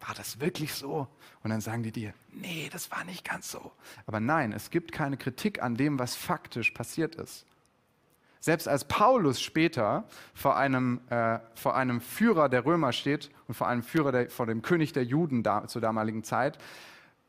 war 0.00 0.16
das 0.16 0.40
wirklich 0.40 0.74
so? 0.74 1.06
Und 1.44 1.50
dann 1.50 1.60
sagen 1.60 1.84
die 1.84 1.92
dir, 1.92 2.12
nee, 2.32 2.68
das 2.72 2.90
war 2.90 3.04
nicht 3.04 3.24
ganz 3.24 3.52
so. 3.52 3.70
Aber 4.04 4.18
nein, 4.18 4.52
es 4.52 4.70
gibt 4.70 4.90
keine 4.90 5.16
Kritik 5.16 5.62
an 5.62 5.76
dem, 5.76 6.00
was 6.00 6.16
faktisch 6.16 6.72
passiert 6.72 7.14
ist. 7.14 7.46
Selbst 8.42 8.66
als 8.66 8.84
Paulus 8.84 9.40
später 9.40 10.02
vor 10.34 10.56
einem, 10.56 11.00
äh, 11.10 11.38
vor 11.54 11.76
einem 11.76 12.00
Führer 12.00 12.48
der 12.48 12.64
Römer 12.64 12.92
steht 12.92 13.30
und 13.46 13.54
vor 13.54 13.68
einem 13.68 13.84
Führer, 13.84 14.10
der, 14.10 14.30
vor 14.30 14.46
dem 14.46 14.62
König 14.62 14.92
der 14.92 15.04
Juden 15.04 15.44
da, 15.44 15.68
zur 15.68 15.80
damaligen 15.80 16.24
Zeit, 16.24 16.58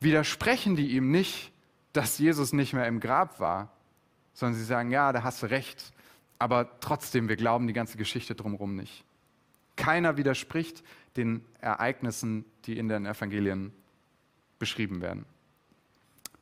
widersprechen 0.00 0.74
die 0.74 0.88
ihm 0.96 1.12
nicht, 1.12 1.52
dass 1.92 2.18
Jesus 2.18 2.52
nicht 2.52 2.72
mehr 2.72 2.88
im 2.88 2.98
Grab 2.98 3.38
war, 3.38 3.70
sondern 4.32 4.58
sie 4.58 4.64
sagen, 4.64 4.90
ja, 4.90 5.12
da 5.12 5.22
hast 5.22 5.40
du 5.44 5.46
recht, 5.46 5.92
aber 6.40 6.80
trotzdem, 6.80 7.28
wir 7.28 7.36
glauben 7.36 7.68
die 7.68 7.74
ganze 7.74 7.96
Geschichte 7.96 8.34
drumherum 8.34 8.74
nicht. 8.74 9.04
Keiner 9.76 10.16
widerspricht 10.16 10.82
den 11.16 11.44
Ereignissen, 11.60 12.44
die 12.64 12.76
in 12.76 12.88
den 12.88 13.06
Evangelien 13.06 13.72
beschrieben 14.58 15.00
werden. 15.00 15.26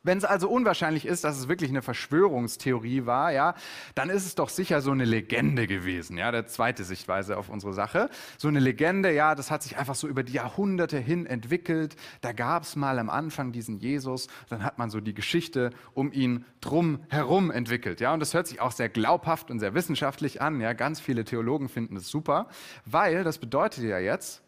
Wenn 0.05 0.17
es 0.17 0.25
also 0.25 0.49
unwahrscheinlich 0.49 1.05
ist, 1.05 1.23
dass 1.23 1.39
es 1.39 1.47
wirklich 1.47 1.69
eine 1.69 1.81
Verschwörungstheorie 1.81 3.05
war, 3.05 3.31
ja, 3.31 3.55
dann 3.95 4.09
ist 4.09 4.25
es 4.25 4.35
doch 4.35 4.49
sicher 4.49 4.81
so 4.81 4.91
eine 4.91 5.05
Legende 5.05 5.65
gewesen, 5.65 6.17
ja, 6.17 6.29
der 6.29 6.45
zweite 6.45 6.83
Sichtweise 6.83 7.37
auf 7.37 7.47
unsere 7.47 7.73
Sache. 7.73 8.09
So 8.37 8.49
eine 8.49 8.59
Legende, 8.59 9.13
ja, 9.13 9.33
das 9.33 9.49
hat 9.49 9.63
sich 9.63 9.77
einfach 9.77 9.95
so 9.95 10.09
über 10.09 10.23
die 10.23 10.33
Jahrhunderte 10.33 10.97
hin 10.97 11.25
entwickelt. 11.25 11.95
Da 12.19 12.33
gab 12.33 12.63
es 12.63 12.75
mal 12.75 12.99
am 12.99 13.09
Anfang 13.09 13.53
diesen 13.53 13.77
Jesus, 13.77 14.27
dann 14.49 14.65
hat 14.65 14.77
man 14.77 14.89
so 14.89 14.99
die 14.99 15.13
Geschichte 15.13 15.69
um 15.93 16.11
ihn 16.11 16.43
drum 16.59 16.99
herum 17.07 17.49
entwickelt, 17.49 18.01
ja, 18.01 18.13
und 18.13 18.19
das 18.19 18.33
hört 18.33 18.47
sich 18.47 18.59
auch 18.59 18.73
sehr 18.73 18.89
glaubhaft 18.89 19.49
und 19.51 19.59
sehr 19.59 19.73
wissenschaftlich 19.73 20.41
an, 20.41 20.59
ja. 20.59 20.73
Ganz 20.73 20.99
viele 20.99 21.23
Theologen 21.23 21.69
finden 21.69 21.95
das 21.95 22.09
super, 22.09 22.49
weil 22.85 23.23
das 23.23 23.37
bedeutet 23.37 23.85
ja 23.85 23.99
jetzt, 23.99 24.41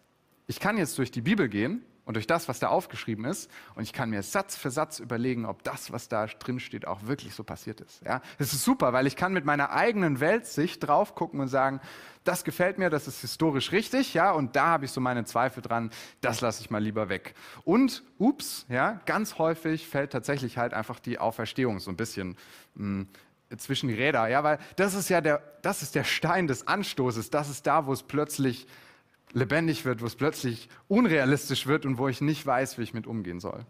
ich 0.48 0.60
kann 0.60 0.78
jetzt 0.78 0.98
durch 0.98 1.12
die 1.12 1.22
Bibel 1.22 1.48
gehen 1.48 1.82
und 2.06 2.14
durch 2.14 2.28
das, 2.28 2.48
was 2.48 2.60
da 2.60 2.70
aufgeschrieben 2.70 3.26
ist. 3.26 3.50
Und 3.74 3.84
ich 3.84 3.92
kann 3.92 4.10
mir 4.10 4.24
Satz 4.24 4.56
für 4.56 4.70
Satz 4.70 5.00
überlegen, 5.00 5.46
ob 5.46 5.64
das, 5.64 5.92
was 5.92 6.08
da 6.08 6.28
drin 6.28 6.60
steht, 6.60 6.88
auch 6.88 7.04
wirklich 7.04 7.34
so 7.34 7.44
passiert 7.44 7.82
ist. 7.82 8.02
Ja, 8.06 8.22
das 8.38 8.54
ist 8.54 8.64
super, 8.64 8.94
weil 8.94 9.08
ich 9.08 9.16
kann 9.16 9.34
mit 9.34 9.46
meiner 9.46 9.72
eigenen 9.72 10.20
Weltsicht 10.20 10.88
drauf 10.88 11.16
gucken 11.16 11.40
und 11.40 11.48
sagen, 11.48 11.82
das 12.24 12.44
gefällt 12.44 12.78
mir, 12.78 12.90
das 12.90 13.08
ist 13.08 13.22
historisch 13.22 13.72
richtig, 13.72 14.14
ja, 14.14 14.32
und 14.32 14.56
da 14.56 14.68
habe 14.68 14.86
ich 14.86 14.92
so 14.92 15.02
meine 15.02 15.26
Zweifel 15.26 15.62
dran, 15.62 15.92
das 16.22 16.42
lasse 16.42 16.62
ich 16.62 16.70
mal 16.70 16.82
lieber 16.82 17.10
weg. 17.10 17.36
Und, 17.64 18.04
ups, 18.18 18.66
ja, 18.70 19.00
ganz 19.06 19.38
häufig 19.38 19.88
fällt 19.88 20.12
tatsächlich 20.12 20.58
halt 20.58 20.74
einfach 20.74 21.00
die 21.00 21.20
Auferstehung 21.20 21.80
so 21.80 21.92
ein 21.92 21.98
bisschen 21.98 22.36
mh, 22.76 23.06
hm, 23.50 23.58
zwischen 23.58 23.90
die 23.90 23.94
Räder, 23.94 24.28
ja, 24.28 24.44
weil 24.44 24.58
das 24.76 24.96
ist 24.96 25.10
ja 25.10 25.22
der, 25.22 25.42
das 25.62 25.84
ist 25.84 25.94
der 25.94 26.04
Stein 26.04 26.48
des 26.48 26.68
Anstoßes, 26.68 27.30
das 27.30 27.50
ist 27.50 27.68
da, 27.68 27.86
wo 27.86 27.94
es 27.94 28.02
plötzlich 28.02 28.68
lebendig 29.36 29.86
wird, 29.86 30.02
wo 30.02 30.08
es 30.08 30.16
plötzlich 30.16 30.70
unrealistisch 30.88 31.68
wird 31.68 31.86
und 31.86 32.00
wo 32.00 32.08
ich 32.08 32.22
nicht 32.22 32.44
weiß, 32.46 32.80
wie 32.80 32.84
ich 32.84 32.94
mit 32.94 33.06
umgehen 33.06 33.40
soll. 33.40 33.66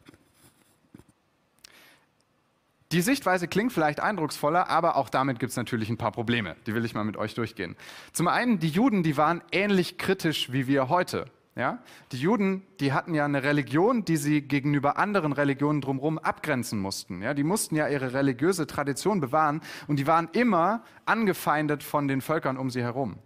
Die 2.92 3.02
Sichtweise 3.02 3.48
klingt 3.48 3.74
vielleicht 3.74 4.00
eindrucksvoller, 4.00 4.70
aber 4.70 4.96
auch 4.96 5.10
damit 5.10 5.40
gibt 5.40 5.50
es 5.50 5.58
natürlich 5.58 5.90
ein 5.90 5.98
paar 5.98 6.12
Probleme. 6.12 6.56
Die 6.68 6.76
will 6.76 6.86
ich 6.86 6.94
mal 6.94 7.04
mit 7.04 7.18
euch 7.18 7.34
durchgehen. 7.34 7.76
Zum 8.14 8.28
einen, 8.28 8.60
die 8.60 8.70
Juden, 8.70 9.02
die 9.02 9.18
waren 9.18 9.42
ähnlich 9.52 9.98
kritisch 9.98 10.52
wie 10.52 10.68
wir 10.68 10.88
heute. 10.88 11.26
Ja? 11.56 11.80
Die 12.12 12.20
Juden, 12.20 12.62
die 12.80 12.94
hatten 12.94 13.16
ja 13.16 13.26
eine 13.26 13.42
Religion, 13.42 14.06
die 14.06 14.18
sie 14.18 14.44
gegenüber 14.44 14.98
anderen 14.98 15.34
Religionen 15.34 15.82
drumherum 15.82 16.20
abgrenzen 16.20 16.80
mussten. 16.80 17.24
Ja? 17.24 17.34
Die 17.34 17.44
mussten 17.44 17.76
ja 17.76 17.88
ihre 17.88 18.14
religiöse 18.14 18.68
Tradition 18.68 19.20
bewahren 19.20 19.62
und 19.88 19.98
die 19.98 20.06
waren 20.06 20.30
immer 20.34 20.84
angefeindet 21.06 21.82
von 21.82 22.08
den 22.08 22.22
Völkern 22.22 22.56
um 22.56 22.70
sie 22.70 22.84
herum. 22.84 23.18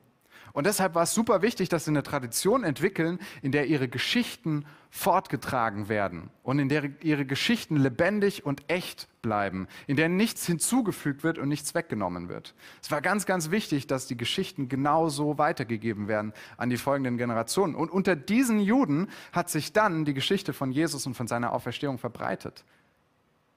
Und 0.60 0.66
deshalb 0.66 0.94
war 0.94 1.04
es 1.04 1.14
super 1.14 1.42
wichtig, 1.42 1.70
dass 1.70 1.86
sie 1.86 1.92
eine 1.92 2.04
Tradition 2.04 2.66
entwickeln, 2.66 3.20
in 3.42 3.54
der 3.54 3.68
ihre 3.68 3.88
Geschichten 3.88 4.66
fortgetragen 4.90 5.88
werden 5.88 6.32
und 6.44 6.60
in 6.60 6.68
der 6.68 7.02
ihre 7.02 7.24
Geschichten 7.24 7.78
lebendig 7.78 8.46
und 8.46 8.70
echt 8.70 9.08
bleiben, 9.22 9.70
in 9.88 9.96
der 9.96 10.10
nichts 10.10 10.46
hinzugefügt 10.46 11.24
wird 11.24 11.38
und 11.38 11.48
nichts 11.48 11.76
weggenommen 11.76 12.28
wird. 12.28 12.56
Es 12.82 12.92
war 12.92 13.00
ganz, 13.00 13.26
ganz 13.26 13.52
wichtig, 13.52 13.88
dass 13.88 14.08
die 14.08 14.18
Geschichten 14.18 14.68
genauso 14.68 15.38
weitergegeben 15.38 16.10
werden 16.10 16.34
an 16.58 16.70
die 16.70 16.76
folgenden 16.76 17.18
Generationen. 17.18 17.74
Und 17.74 17.90
unter 17.90 18.18
diesen 18.18 18.60
Juden 18.60 19.08
hat 19.32 19.50
sich 19.50 19.72
dann 19.72 20.04
die 20.04 20.14
Geschichte 20.14 20.52
von 20.52 20.74
Jesus 20.74 21.08
und 21.08 21.14
von 21.14 21.28
seiner 21.28 21.54
Auferstehung 21.54 22.00
verbreitet. 22.00 22.66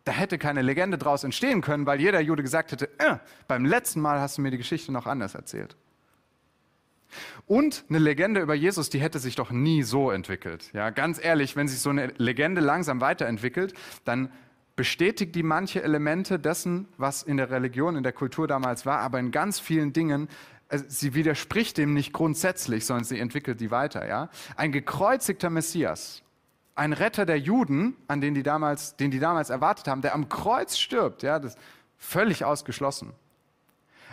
Da 0.05 0.13
hätte 0.13 0.39
keine 0.39 0.63
Legende 0.63 0.99
draus 0.99 1.25
entstehen 1.25 1.63
können, 1.63 1.85
weil 1.85 2.01
jeder 2.01 2.21
Jude 2.21 2.45
gesagt 2.45 2.71
hätte, 2.71 2.89
äh, 3.01 3.17
beim 3.49 3.65
letzten 3.65 4.01
Mal 4.01 4.21
hast 4.21 4.39
du 4.39 4.43
mir 4.43 4.53
die 4.53 4.59
Geschichte 4.59 4.93
noch 4.93 5.07
anders 5.07 5.35
erzählt. 5.35 5.77
Und 7.47 7.85
eine 7.89 7.99
Legende 7.99 8.41
über 8.41 8.55
Jesus, 8.55 8.91
die 8.91 9.01
hätte 9.01 9.19
sich 9.19 9.35
doch 9.35 9.51
nie 9.51 9.83
so 9.83 10.11
entwickelt. 10.11 10.71
Ja, 10.73 10.91
ganz 10.91 11.23
ehrlich, 11.23 11.57
wenn 11.57 11.69
sich 11.69 11.81
so 11.81 11.91
eine 11.91 12.09
Legende 12.17 12.61
langsam 12.61 13.01
weiterentwickelt, 13.01 13.75
dann 14.05 14.31
bestätigt 14.77 15.35
die 15.35 15.43
manche 15.43 15.83
Elemente 15.83 16.39
dessen, 16.39 16.89
was 16.97 17.23
in 17.23 17.37
der 17.37 17.51
Religion, 17.51 17.97
in 17.97 18.03
der 18.03 18.13
Kultur 18.13 18.49
damals 18.49 18.87
war, 18.87 19.01
aber 19.01 19.19
in 19.19 19.31
ganz 19.31 19.61
vielen 19.61 19.93
Dingen, 19.93 20.29
also 20.69 20.85
sie 20.89 21.15
widerspricht 21.15 21.77
dem 21.77 21.93
nicht 21.93 22.13
grundsätzlich, 22.13 22.87
sondern 22.87 23.05
sie 23.05 23.19
entwickelt 23.19 23.61
die 23.61 23.71
weiter. 23.71 24.07
Ja? 24.07 24.31
Ein 24.57 24.73
gekreuzigter 24.73 25.51
Messias, 25.51 26.23
ein 26.75 26.95
Retter 26.95 27.27
der 27.27 27.39
Juden, 27.39 27.97
an 28.09 28.23
den 28.23 28.33
die 28.33 28.43
damals, 28.43 28.97
den 28.97 29.11
die 29.11 29.19
damals 29.19 29.51
erwartet 29.51 29.89
haben, 29.89 30.01
der 30.01 30.15
am 30.15 30.31
Kreuz 30.31 30.79
stirbt, 30.79 31.23
ja, 31.23 31.39
das 31.39 31.55
ist 31.55 31.63
völlig 31.99 32.45
ausgeschlossen 32.47 33.13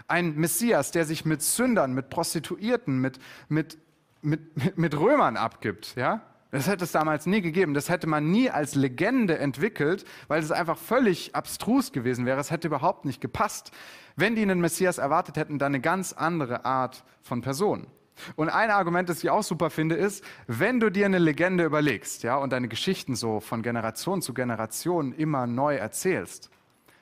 ein 0.10 0.36
Messias, 0.36 0.92
der 0.92 1.06
sich 1.06 1.26
mit 1.26 1.42
Sündern, 1.42 1.94
mit 1.94 2.10
Prostituierten, 2.10 3.00
mit, 3.00 3.20
mit, 3.48 3.78
mit, 4.22 4.78
mit 4.78 5.00
Römern 5.00 5.38
abgibt. 5.38 5.96
Ja? 5.96 6.22
Das 6.52 6.68
hätte 6.68 6.84
es 6.84 6.92
damals 6.92 7.26
nie 7.26 7.42
gegeben. 7.42 7.74
Das 7.74 7.90
hätte 7.90 8.08
man 8.08 8.32
nie 8.32 8.50
als 8.50 8.76
Legende 8.76 9.38
entwickelt, 9.38 10.06
weil 10.28 10.42
es 10.42 10.52
einfach 10.52 10.78
völlig 10.78 11.36
abstrus 11.36 11.92
gewesen 11.92 12.26
wäre. 12.26 12.40
Es 12.40 12.50
hätte 12.50 12.68
überhaupt 12.68 13.06
nicht 13.06 13.22
gepasst. 13.22 13.72
Wenn 14.16 14.36
die 14.36 14.42
einen 14.42 14.60
Messias 14.60 14.98
erwartet 14.98 15.38
hätten, 15.38 15.60
dann 15.60 15.74
eine 15.74 15.82
ganz 15.82 16.14
andere 16.14 16.66
Art 16.66 17.04
von 17.22 17.42
Person. 17.42 17.88
Und 18.36 18.50
ein 18.50 18.70
Argument, 18.70 19.08
das 19.08 19.24
ich 19.24 19.30
auch 19.30 19.44
super 19.44 19.70
finde, 19.70 19.96
ist, 19.96 20.24
wenn 20.48 20.80
du 20.80 20.90
dir 20.90 21.06
eine 21.06 21.20
Legende 21.20 21.64
überlegst, 21.64 22.24
ja, 22.24 22.36
und 22.36 22.52
deine 22.52 22.68
Geschichten 22.68 23.16
so 23.16 23.40
von 23.40 23.62
Generation 23.62 24.22
zu 24.22 24.34
Generation 24.34 25.14
immer 25.14 25.48
neu 25.48 25.76
erzählst, 25.76 26.50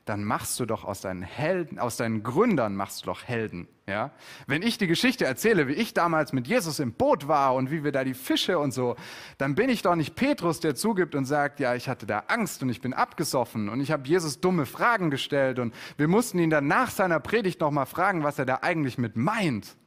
dann 0.10 0.24
machst 0.24 0.60
du 0.60 0.66
doch 0.66 0.84
aus 0.84 1.02
deinen 1.02 1.22
Helden, 1.22 1.80
aus 1.80 1.98
deinen 1.98 2.24
Gründern 2.24 2.76
machst 2.76 3.02
du 3.02 3.06
doch 3.08 3.24
Helden. 3.24 3.68
Ja? 3.88 4.12
Wenn 4.48 4.62
ich 4.62 4.78
die 4.78 4.88
Geschichte 4.88 5.26
erzähle, 5.26 5.68
wie 5.68 5.74
ich 5.74 5.94
damals 5.94 6.34
mit 6.34 6.48
Jesus 6.48 6.80
im 6.80 6.94
Boot 6.94 7.28
war 7.28 7.56
und 7.56 7.72
wie 7.72 7.84
wir 7.84 7.92
da 7.92 8.04
die 8.04 8.14
Fische 8.14 8.60
und 8.60 8.72
so, 8.72 8.96
dann 9.38 9.56
bin 9.56 9.70
ich 9.70 9.82
doch 9.82 9.96
nicht 9.96 10.16
Petrus, 10.16 10.60
der 10.60 10.76
zugibt 10.76 11.16
und 11.16 11.26
sagt, 11.26 11.60
ja, 11.60 11.76
ich 11.76 11.88
hatte 11.88 12.06
da 12.06 12.24
Angst 12.28 12.62
und 12.64 12.70
ich 12.70 12.82
bin 12.82 12.94
abgesoffen 12.94 13.70
und 13.70 13.80
ich 13.80 13.92
habe 13.92 14.08
Jesus 14.08 14.42
dumme 14.42 14.66
Fragen 14.66 15.10
gestellt 15.10 15.60
und 15.60 15.74
wir 15.98 16.08
mussten 16.08 16.40
ihn 16.40 16.50
dann 16.50 16.68
nach 16.68 16.90
seiner 16.90 17.20
Predigt 17.20 17.62
noch 17.62 17.72
mal 17.72 17.86
fragen, 17.86 18.24
was 18.24 18.40
er 18.40 18.46
da 18.46 18.60
eigentlich 18.62 18.98
mit 18.98 19.16
meint. 19.16 19.78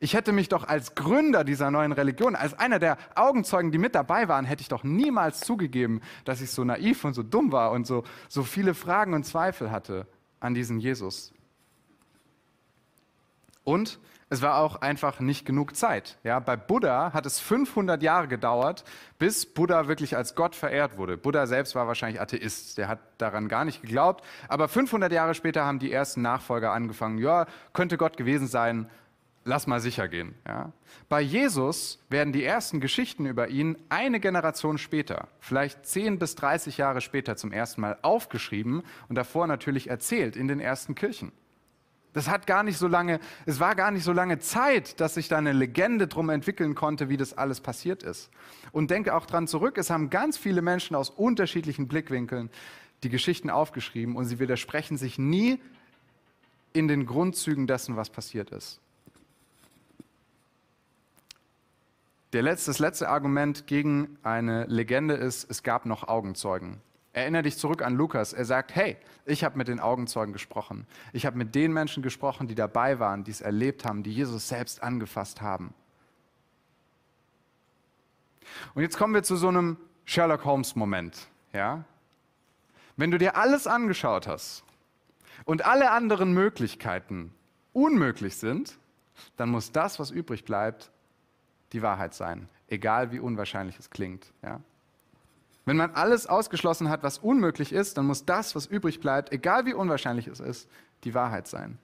Ich 0.00 0.14
hätte 0.14 0.32
mich 0.32 0.48
doch 0.48 0.66
als 0.66 0.94
Gründer 0.94 1.42
dieser 1.42 1.70
neuen 1.70 1.92
Religion, 1.92 2.36
als 2.36 2.54
einer 2.54 2.78
der 2.78 2.98
Augenzeugen, 3.16 3.72
die 3.72 3.78
mit 3.78 3.94
dabei 3.94 4.28
waren, 4.28 4.44
hätte 4.44 4.62
ich 4.62 4.68
doch 4.68 4.84
niemals 4.84 5.40
zugegeben, 5.40 6.00
dass 6.24 6.40
ich 6.40 6.52
so 6.52 6.62
naiv 6.62 7.04
und 7.04 7.14
so 7.14 7.24
dumm 7.24 7.50
war 7.50 7.72
und 7.72 7.86
so, 7.86 8.04
so 8.28 8.44
viele 8.44 8.74
Fragen 8.74 9.14
und 9.14 9.24
Zweifel 9.24 9.72
hatte 9.72 10.06
an 10.38 10.54
diesen 10.54 10.78
Jesus. 10.78 11.32
Und 13.64 13.98
es 14.30 14.42
war 14.42 14.58
auch 14.58 14.76
einfach 14.82 15.20
nicht 15.20 15.46
genug 15.46 15.74
Zeit. 15.74 16.18
Ja, 16.22 16.38
bei 16.38 16.56
Buddha 16.56 17.12
hat 17.12 17.24
es 17.24 17.40
500 17.40 18.02
Jahre 18.02 18.28
gedauert, 18.28 18.84
bis 19.18 19.46
Buddha 19.46 19.88
wirklich 19.88 20.16
als 20.16 20.34
Gott 20.34 20.54
verehrt 20.54 20.98
wurde. 20.98 21.16
Buddha 21.16 21.46
selbst 21.46 21.74
war 21.74 21.86
wahrscheinlich 21.86 22.20
Atheist, 22.20 22.76
der 22.76 22.88
hat 22.88 23.00
daran 23.16 23.48
gar 23.48 23.64
nicht 23.64 23.80
geglaubt. 23.80 24.22
Aber 24.48 24.68
500 24.68 25.10
Jahre 25.10 25.34
später 25.34 25.64
haben 25.64 25.78
die 25.78 25.90
ersten 25.90 26.20
Nachfolger 26.22 26.72
angefangen, 26.72 27.18
ja, 27.18 27.46
könnte 27.72 27.96
Gott 27.96 28.16
gewesen 28.16 28.48
sein, 28.48 28.88
lass 29.48 29.66
mal 29.66 29.80
sicher 29.80 30.08
gehen. 30.08 30.34
Ja. 30.46 30.72
Bei 31.08 31.20
Jesus 31.20 31.98
werden 32.10 32.32
die 32.32 32.44
ersten 32.44 32.80
Geschichten 32.80 33.26
über 33.26 33.48
ihn 33.48 33.76
eine 33.88 34.20
Generation 34.20 34.78
später, 34.78 35.28
vielleicht 35.40 35.86
10 35.86 36.18
bis 36.18 36.34
30 36.34 36.76
Jahre 36.76 37.00
später 37.00 37.36
zum 37.36 37.50
ersten 37.50 37.80
Mal 37.80 37.98
aufgeschrieben 38.02 38.82
und 39.08 39.16
davor 39.16 39.46
natürlich 39.46 39.88
erzählt 39.88 40.36
in 40.36 40.48
den 40.48 40.60
ersten 40.60 40.94
Kirchen. 40.94 41.32
Das 42.12 42.28
hat 42.28 42.46
gar 42.46 42.62
nicht 42.62 42.78
so 42.78 42.88
lange, 42.88 43.20
es 43.46 43.58
war 43.58 43.74
gar 43.74 43.90
nicht 43.90 44.04
so 44.04 44.12
lange 44.12 44.38
Zeit, 44.38 45.00
dass 45.00 45.14
sich 45.14 45.28
da 45.28 45.38
eine 45.38 45.52
Legende 45.52 46.08
drum 46.08 46.30
entwickeln 46.30 46.74
konnte, 46.74 47.08
wie 47.08 47.16
das 47.16 47.36
alles 47.36 47.60
passiert 47.60 48.02
ist. 48.02 48.30
Und 48.72 48.90
denke 48.90 49.14
auch 49.14 49.26
dran 49.26 49.46
zurück, 49.46 49.78
es 49.78 49.88
haben 49.88 50.10
ganz 50.10 50.36
viele 50.36 50.62
Menschen 50.62 50.94
aus 50.94 51.10
unterschiedlichen 51.10 51.88
Blickwinkeln 51.88 52.50
die 53.02 53.08
Geschichten 53.08 53.50
aufgeschrieben 53.50 54.16
und 54.16 54.24
sie 54.24 54.40
widersprechen 54.40 54.96
sich 54.96 55.18
nie 55.18 55.60
in 56.72 56.88
den 56.88 57.06
Grundzügen 57.06 57.66
dessen, 57.66 57.96
was 57.96 58.10
passiert 58.10 58.50
ist. 58.50 58.80
Letzte, 62.32 62.70
das 62.70 62.78
letzte 62.78 63.08
Argument 63.08 63.66
gegen 63.66 64.18
eine 64.22 64.66
Legende 64.66 65.14
ist, 65.14 65.50
es 65.50 65.62
gab 65.62 65.86
noch 65.86 66.08
Augenzeugen. 66.08 66.80
Erinnere 67.14 67.42
dich 67.42 67.56
zurück 67.56 67.82
an 67.82 67.94
Lukas. 67.96 68.32
Er 68.32 68.44
sagt, 68.44 68.74
hey, 68.74 68.96
ich 69.24 69.42
habe 69.42 69.56
mit 69.56 69.68
den 69.68 69.80
Augenzeugen 69.80 70.32
gesprochen. 70.32 70.86
Ich 71.12 71.24
habe 71.26 71.38
mit 71.38 71.54
den 71.54 71.72
Menschen 71.72 72.02
gesprochen, 72.02 72.46
die 72.46 72.54
dabei 72.54 72.98
waren, 73.00 73.24
die 73.24 73.30
es 73.30 73.40
erlebt 73.40 73.84
haben, 73.84 74.02
die 74.02 74.12
Jesus 74.12 74.48
selbst 74.48 74.82
angefasst 74.82 75.40
haben. 75.40 75.72
Und 78.74 78.82
jetzt 78.82 78.98
kommen 78.98 79.14
wir 79.14 79.22
zu 79.22 79.36
so 79.36 79.48
einem 79.48 79.78
Sherlock 80.04 80.44
Holmes-Moment. 80.44 81.28
Ja? 81.52 81.84
Wenn 82.96 83.10
du 83.10 83.18
dir 83.18 83.36
alles 83.36 83.66
angeschaut 83.66 84.26
hast 84.26 84.64
und 85.44 85.64
alle 85.64 85.90
anderen 85.90 86.32
Möglichkeiten 86.34 87.32
unmöglich 87.72 88.36
sind, 88.36 88.78
dann 89.36 89.48
muss 89.48 89.72
das, 89.72 89.98
was 89.98 90.10
übrig 90.10 90.44
bleibt, 90.44 90.90
die 91.72 91.82
Wahrheit 91.82 92.14
sein, 92.14 92.48
egal 92.68 93.12
wie 93.12 93.20
unwahrscheinlich 93.20 93.78
es 93.78 93.90
klingt. 93.90 94.32
Ja? 94.42 94.60
Wenn 95.64 95.76
man 95.76 95.90
alles 95.90 96.26
ausgeschlossen 96.26 96.88
hat, 96.88 97.02
was 97.02 97.18
unmöglich 97.18 97.72
ist, 97.72 97.98
dann 97.98 98.06
muss 98.06 98.24
das, 98.24 98.54
was 98.54 98.66
übrig 98.66 99.00
bleibt, 99.00 99.32
egal 99.32 99.66
wie 99.66 99.74
unwahrscheinlich 99.74 100.26
es 100.26 100.40
ist, 100.40 100.68
die 101.04 101.14
Wahrheit 101.14 101.46
sein. 101.46 101.78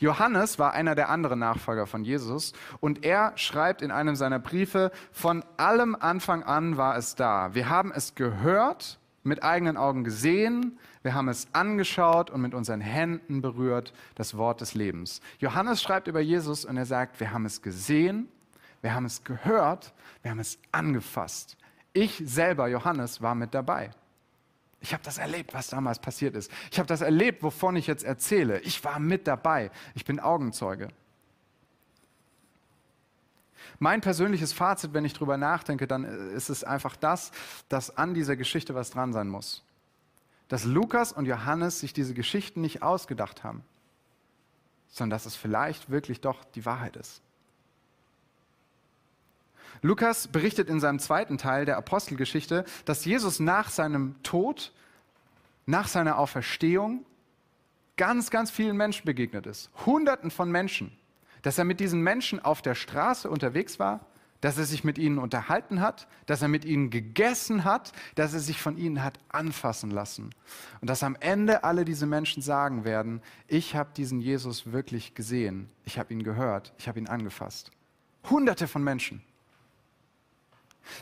Johannes 0.00 0.58
war 0.58 0.72
einer 0.72 0.96
der 0.96 1.08
anderen 1.08 1.38
Nachfolger 1.38 1.86
von 1.86 2.02
Jesus 2.02 2.52
und 2.80 3.04
er 3.04 3.32
schreibt 3.36 3.82
in 3.82 3.92
einem 3.92 4.16
seiner 4.16 4.40
Briefe, 4.40 4.90
von 5.12 5.44
allem 5.56 5.94
Anfang 5.94 6.42
an 6.42 6.76
war 6.76 6.96
es 6.96 7.14
da. 7.14 7.54
Wir 7.54 7.68
haben 7.68 7.92
es 7.92 8.16
gehört, 8.16 8.98
mit 9.22 9.44
eigenen 9.44 9.76
Augen 9.76 10.04
gesehen, 10.04 10.78
wir 11.02 11.14
haben 11.14 11.28
es 11.28 11.46
angeschaut 11.52 12.30
und 12.30 12.40
mit 12.40 12.54
unseren 12.54 12.80
Händen 12.80 13.42
berührt, 13.42 13.92
das 14.16 14.36
Wort 14.36 14.60
des 14.60 14.74
Lebens. 14.74 15.20
Johannes 15.38 15.80
schreibt 15.80 16.08
über 16.08 16.20
Jesus 16.20 16.64
und 16.64 16.76
er 16.76 16.86
sagt, 16.86 17.20
wir 17.20 17.30
haben 17.30 17.46
es 17.46 17.62
gesehen, 17.62 18.28
wir 18.82 18.94
haben 18.94 19.04
es 19.04 19.24
gehört, 19.24 19.92
wir 20.22 20.30
haben 20.30 20.38
es 20.38 20.58
angefasst. 20.72 21.56
Ich 21.92 22.22
selber, 22.24 22.68
Johannes, 22.68 23.22
war 23.22 23.34
mit 23.34 23.54
dabei. 23.54 23.90
Ich 24.80 24.92
habe 24.92 25.02
das 25.02 25.18
erlebt, 25.18 25.54
was 25.54 25.68
damals 25.68 25.98
passiert 25.98 26.36
ist. 26.36 26.50
Ich 26.70 26.78
habe 26.78 26.86
das 26.86 27.00
erlebt, 27.00 27.42
wovon 27.42 27.74
ich 27.76 27.86
jetzt 27.86 28.04
erzähle. 28.04 28.60
Ich 28.60 28.84
war 28.84 29.00
mit 29.00 29.26
dabei. 29.26 29.70
Ich 29.94 30.04
bin 30.04 30.20
Augenzeuge. 30.20 30.88
Mein 33.80 34.00
persönliches 34.00 34.52
Fazit, 34.52 34.92
wenn 34.92 35.04
ich 35.04 35.14
darüber 35.14 35.36
nachdenke, 35.36 35.86
dann 35.86 36.04
ist 36.04 36.48
es 36.48 36.64
einfach 36.64 36.96
das, 36.96 37.32
dass 37.68 37.96
an 37.96 38.14
dieser 38.14 38.36
Geschichte 38.36 38.74
was 38.74 38.90
dran 38.90 39.12
sein 39.12 39.28
muss. 39.28 39.64
Dass 40.48 40.64
Lukas 40.64 41.12
und 41.12 41.26
Johannes 41.26 41.80
sich 41.80 41.92
diese 41.92 42.14
Geschichten 42.14 42.60
nicht 42.60 42.82
ausgedacht 42.82 43.44
haben, 43.44 43.62
sondern 44.88 45.10
dass 45.10 45.26
es 45.26 45.36
vielleicht 45.36 45.90
wirklich 45.90 46.20
doch 46.20 46.44
die 46.44 46.64
Wahrheit 46.64 46.96
ist. 46.96 47.20
Lukas 49.82 50.28
berichtet 50.28 50.68
in 50.68 50.80
seinem 50.80 50.98
zweiten 50.98 51.38
Teil 51.38 51.64
der 51.64 51.76
Apostelgeschichte, 51.76 52.64
dass 52.84 53.04
Jesus 53.04 53.40
nach 53.40 53.70
seinem 53.70 54.22
Tod, 54.22 54.72
nach 55.66 55.88
seiner 55.88 56.18
Auferstehung 56.18 57.04
ganz, 57.96 58.30
ganz 58.30 58.50
vielen 58.50 58.76
Menschen 58.76 59.04
begegnet 59.04 59.46
ist. 59.46 59.70
Hunderten 59.84 60.30
von 60.30 60.50
Menschen. 60.50 60.96
Dass 61.42 61.58
er 61.58 61.64
mit 61.64 61.80
diesen 61.80 62.00
Menschen 62.00 62.44
auf 62.44 62.62
der 62.62 62.74
Straße 62.74 63.30
unterwegs 63.30 63.78
war, 63.78 64.06
dass 64.40 64.56
er 64.56 64.64
sich 64.64 64.84
mit 64.84 64.98
ihnen 64.98 65.18
unterhalten 65.18 65.80
hat, 65.80 66.06
dass 66.26 66.42
er 66.42 66.48
mit 66.48 66.64
ihnen 66.64 66.90
gegessen 66.90 67.64
hat, 67.64 67.92
dass 68.14 68.34
er 68.34 68.40
sich 68.40 68.60
von 68.60 68.76
ihnen 68.76 69.02
hat 69.02 69.18
anfassen 69.28 69.90
lassen. 69.90 70.30
Und 70.80 70.88
dass 70.88 71.02
am 71.02 71.16
Ende 71.18 71.64
alle 71.64 71.84
diese 71.84 72.06
Menschen 72.06 72.42
sagen 72.42 72.84
werden, 72.84 73.20
ich 73.48 73.74
habe 73.74 73.90
diesen 73.96 74.20
Jesus 74.20 74.70
wirklich 74.72 75.14
gesehen, 75.14 75.68
ich 75.84 75.98
habe 75.98 76.12
ihn 76.12 76.22
gehört, 76.22 76.72
ich 76.78 76.88
habe 76.88 76.98
ihn 76.98 77.08
angefasst. 77.08 77.72
Hunderte 78.30 78.68
von 78.68 78.84
Menschen. 78.84 79.22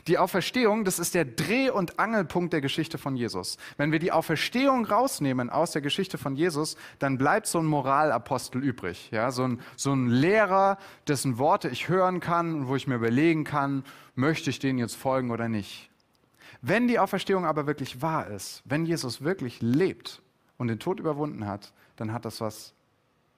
Die 0.07 0.17
Auferstehung, 0.17 0.85
das 0.85 0.99
ist 0.99 1.15
der 1.15 1.25
Dreh- 1.25 1.69
und 1.69 1.99
Angelpunkt 1.99 2.53
der 2.53 2.61
Geschichte 2.61 2.97
von 2.97 3.15
Jesus. 3.15 3.57
Wenn 3.77 3.91
wir 3.91 3.99
die 3.99 4.11
Auferstehung 4.11 4.85
rausnehmen 4.85 5.49
aus 5.49 5.71
der 5.71 5.81
Geschichte 5.81 6.17
von 6.17 6.35
Jesus, 6.35 6.77
dann 6.99 7.17
bleibt 7.17 7.47
so 7.47 7.59
ein 7.59 7.65
Moralapostel 7.65 8.63
übrig. 8.63 9.09
Ja? 9.11 9.31
So, 9.31 9.43
ein, 9.43 9.59
so 9.75 9.93
ein 9.93 10.07
Lehrer, 10.07 10.77
dessen 11.07 11.37
Worte 11.37 11.69
ich 11.69 11.89
hören 11.89 12.19
kann 12.19 12.53
und 12.53 12.67
wo 12.67 12.75
ich 12.75 12.87
mir 12.87 12.95
überlegen 12.95 13.43
kann, 13.43 13.83
möchte 14.15 14.49
ich 14.49 14.59
denen 14.59 14.79
jetzt 14.79 14.95
folgen 14.95 15.31
oder 15.31 15.47
nicht. 15.49 15.89
Wenn 16.61 16.87
die 16.87 16.99
Auferstehung 16.99 17.45
aber 17.45 17.67
wirklich 17.67 18.01
wahr 18.01 18.27
ist, 18.27 18.63
wenn 18.65 18.85
Jesus 18.85 19.21
wirklich 19.21 19.61
lebt 19.61 20.21
und 20.57 20.67
den 20.67 20.79
Tod 20.79 20.99
überwunden 20.99 21.45
hat, 21.45 21.71
dann 21.97 22.11
hat 22.11 22.25
das 22.25 22.41
was, 22.41 22.73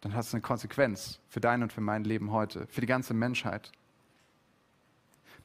dann 0.02 0.14
hat 0.14 0.26
es 0.26 0.34
eine 0.34 0.42
Konsequenz 0.42 1.20
für 1.28 1.40
dein 1.40 1.64
und 1.64 1.74
für 1.74 1.82
mein 1.82 2.04
Leben 2.04 2.32
heute, 2.32 2.68
für 2.68 2.82
die 2.82 2.88
ganze 2.88 3.14
Menschheit. 3.14 3.72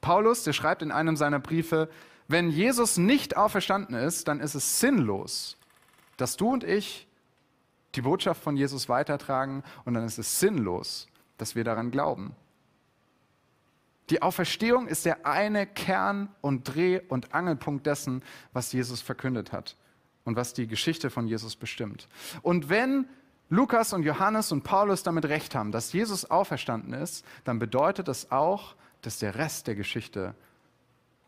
Paulus, 0.05 0.43
der 0.43 0.53
schreibt 0.53 0.83
in 0.83 0.91
einem 0.91 1.15
seiner 1.15 1.39
Briefe, 1.39 1.89
wenn 2.27 2.51
Jesus 2.51 2.97
nicht 2.97 3.37
auferstanden 3.37 3.95
ist, 3.95 4.27
dann 4.27 4.39
ist 4.39 4.53
es 4.53 4.79
sinnlos, 4.79 5.57
dass 6.17 6.37
du 6.37 6.47
und 6.53 6.63
ich 6.63 7.07
die 7.95 8.01
Botschaft 8.01 8.43
von 8.43 8.55
Jesus 8.55 8.87
weitertragen 8.87 9.63
und 9.83 9.95
dann 9.95 10.03
ist 10.03 10.19
es 10.19 10.39
sinnlos, 10.39 11.07
dass 11.39 11.55
wir 11.55 11.63
daran 11.63 11.89
glauben. 11.89 12.35
Die 14.11 14.21
Auferstehung 14.21 14.85
ist 14.85 15.07
der 15.07 15.25
eine 15.25 15.65
Kern 15.65 16.29
und 16.41 16.65
Dreh- 16.65 17.01
und 17.09 17.33
Angelpunkt 17.33 17.87
dessen, 17.87 18.21
was 18.53 18.73
Jesus 18.73 19.01
verkündet 19.01 19.51
hat 19.51 19.75
und 20.23 20.35
was 20.35 20.53
die 20.53 20.67
Geschichte 20.67 21.09
von 21.09 21.25
Jesus 21.25 21.55
bestimmt. 21.55 22.07
Und 22.43 22.69
wenn 22.69 23.07
Lukas 23.49 23.91
und 23.91 24.03
Johannes 24.03 24.51
und 24.51 24.63
Paulus 24.63 25.01
damit 25.01 25.25
recht 25.25 25.55
haben, 25.55 25.71
dass 25.71 25.93
Jesus 25.93 26.29
auferstanden 26.29 26.93
ist, 26.93 27.25
dann 27.43 27.57
bedeutet 27.57 28.07
es 28.07 28.31
auch, 28.31 28.75
dass 29.05 29.19
der 29.19 29.35
Rest 29.35 29.67
der 29.67 29.75
Geschichte 29.75 30.35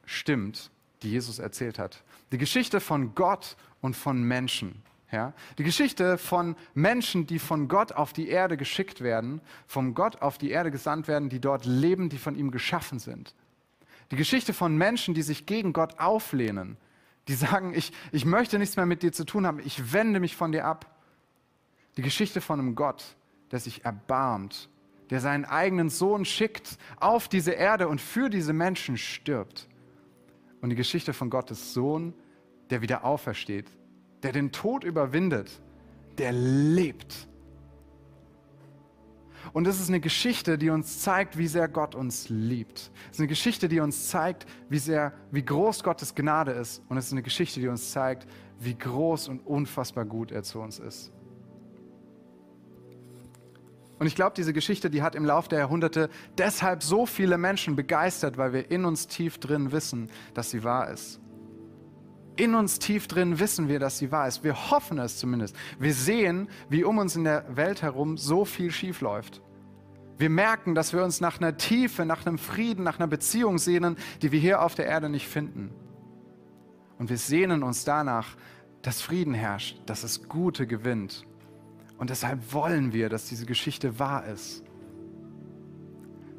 stimmt, 0.05 0.71
die 1.03 1.11
Jesus 1.11 1.37
erzählt 1.37 1.77
hat. 1.77 2.03
Die 2.31 2.37
Geschichte 2.37 2.79
von 2.79 3.13
Gott 3.13 3.55
und 3.81 3.95
von 3.95 4.23
Menschen. 4.23 4.81
Ja? 5.11 5.33
Die 5.57 5.63
Geschichte 5.63 6.17
von 6.17 6.55
Menschen, 6.73 7.27
die 7.27 7.39
von 7.39 7.67
Gott 7.67 7.91
auf 7.91 8.13
die 8.13 8.29
Erde 8.29 8.57
geschickt 8.57 9.01
werden, 9.01 9.41
von 9.67 9.93
Gott 9.93 10.21
auf 10.21 10.37
die 10.37 10.49
Erde 10.49 10.71
gesandt 10.71 11.07
werden, 11.07 11.29
die 11.29 11.39
dort 11.39 11.65
leben, 11.65 12.09
die 12.09 12.17
von 12.17 12.35
ihm 12.35 12.51
geschaffen 12.51 12.99
sind. 12.99 13.35
Die 14.11 14.15
Geschichte 14.15 14.53
von 14.53 14.75
Menschen, 14.75 15.13
die 15.13 15.21
sich 15.21 15.45
gegen 15.45 15.73
Gott 15.73 15.99
auflehnen, 15.99 16.77
die 17.27 17.35
sagen, 17.35 17.73
ich, 17.75 17.91
ich 18.11 18.25
möchte 18.25 18.57
nichts 18.57 18.77
mehr 18.77 18.85
mit 18.85 19.03
dir 19.03 19.11
zu 19.11 19.25
tun 19.25 19.45
haben, 19.45 19.59
ich 19.59 19.93
wende 19.93 20.19
mich 20.19 20.35
von 20.35 20.51
dir 20.51 20.65
ab. 20.65 20.95
Die 21.97 22.01
Geschichte 22.01 22.41
von 22.41 22.59
einem 22.59 22.75
Gott, 22.75 23.03
der 23.51 23.59
sich 23.59 23.85
erbarmt 23.85 24.69
der 25.09 25.19
seinen 25.19 25.45
eigenen 25.45 25.89
Sohn 25.89 26.25
schickt 26.25 26.77
auf 26.97 27.27
diese 27.27 27.51
Erde 27.51 27.87
und 27.87 28.01
für 28.01 28.29
diese 28.29 28.53
Menschen 28.53 28.97
stirbt. 28.97 29.67
Und 30.61 30.69
die 30.69 30.75
Geschichte 30.75 31.13
von 31.13 31.29
Gottes 31.29 31.73
Sohn, 31.73 32.13
der 32.69 32.81
wieder 32.81 33.05
aufersteht, 33.05 33.67
der 34.23 34.31
den 34.31 34.51
Tod 34.51 34.83
überwindet, 34.83 35.61
der 36.17 36.31
lebt. 36.31 37.27
Und 39.53 39.67
es 39.67 39.79
ist 39.79 39.87
eine 39.87 39.99
Geschichte, 39.99 40.57
die 40.57 40.69
uns 40.69 40.99
zeigt, 40.99 41.37
wie 41.37 41.47
sehr 41.47 41.67
Gott 41.67 41.95
uns 41.95 42.27
liebt. 42.27 42.91
Es 43.05 43.11
ist 43.13 43.19
eine 43.19 43.27
Geschichte, 43.27 43.69
die 43.69 43.79
uns 43.79 44.09
zeigt, 44.09 44.45
wie 44.69 44.79
sehr, 44.79 45.13
wie 45.31 45.43
groß 45.43 45.83
Gottes 45.83 46.15
Gnade 46.15 46.51
ist. 46.51 46.83
Und 46.89 46.97
es 46.97 47.05
ist 47.05 47.11
eine 47.13 47.23
Geschichte, 47.23 47.59
die 47.59 47.67
uns 47.67 47.91
zeigt, 47.91 48.27
wie 48.59 48.77
groß 48.77 49.29
und 49.29 49.45
unfassbar 49.45 50.05
gut 50.05 50.31
er 50.31 50.43
zu 50.43 50.59
uns 50.59 50.79
ist. 50.79 51.11
Und 53.99 54.07
ich 54.07 54.15
glaube, 54.15 54.33
diese 54.35 54.53
Geschichte, 54.53 54.89
die 54.89 55.01
hat 55.01 55.15
im 55.15 55.25
Laufe 55.25 55.49
der 55.49 55.59
Jahrhunderte 55.59 56.09
deshalb 56.37 56.83
so 56.83 57.05
viele 57.05 57.37
Menschen 57.37 57.75
begeistert, 57.75 58.37
weil 58.37 58.53
wir 58.53 58.69
in 58.69 58.85
uns 58.85 59.07
tief 59.07 59.39
drin 59.39 59.71
wissen, 59.71 60.11
dass 60.33 60.51
sie 60.51 60.63
wahr 60.63 60.89
ist. 60.89 61.19
In 62.35 62.53
uns 62.53 62.77
tief 62.77 63.07
drin 63.07 63.39
wissen 63.39 63.67
wir, 63.67 63.79
dass 63.79 63.97
sie 63.97 64.11
wahr 64.11 64.27
ist. 64.27 64.43
Wir 64.43 64.69
hoffen 64.69 64.99
es 64.99 65.17
zumindest. 65.17 65.55
Wir 65.79 65.93
sehen, 65.93 66.47
wie 66.69 66.83
um 66.83 66.99
uns 66.99 67.15
in 67.15 67.23
der 67.23 67.45
Welt 67.55 67.81
herum 67.81 68.17
so 68.17 68.45
viel 68.45 68.69
schief 68.69 69.01
läuft. 69.01 69.41
Wir 70.19 70.29
merken, 70.29 70.75
dass 70.75 70.93
wir 70.93 71.03
uns 71.03 71.19
nach 71.19 71.39
einer 71.39 71.57
Tiefe, 71.57 72.05
nach 72.05 72.25
einem 72.25 72.37
Frieden, 72.37 72.83
nach 72.83 72.99
einer 72.99 73.07
Beziehung 73.07 73.57
sehnen, 73.57 73.97
die 74.21 74.31
wir 74.31 74.39
hier 74.39 74.61
auf 74.61 74.75
der 74.75 74.85
Erde 74.85 75.09
nicht 75.09 75.27
finden. 75.27 75.71
Und 76.99 77.09
wir 77.09 77.17
sehnen 77.17 77.63
uns 77.63 77.85
danach, 77.85 78.35
dass 78.83 79.01
Frieden 79.01 79.33
herrscht, 79.33 79.79
dass 79.87 80.03
es 80.03 80.27
Gute 80.27 80.67
gewinnt. 80.67 81.25
Und 81.97 82.09
deshalb 82.09 82.53
wollen 82.53 82.93
wir, 82.93 83.09
dass 83.09 83.25
diese 83.25 83.45
Geschichte 83.45 83.99
wahr 83.99 84.25
ist. 84.27 84.63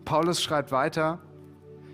Paulus 0.04 0.42
schreibt 0.42 0.72
weiter, 0.72 1.20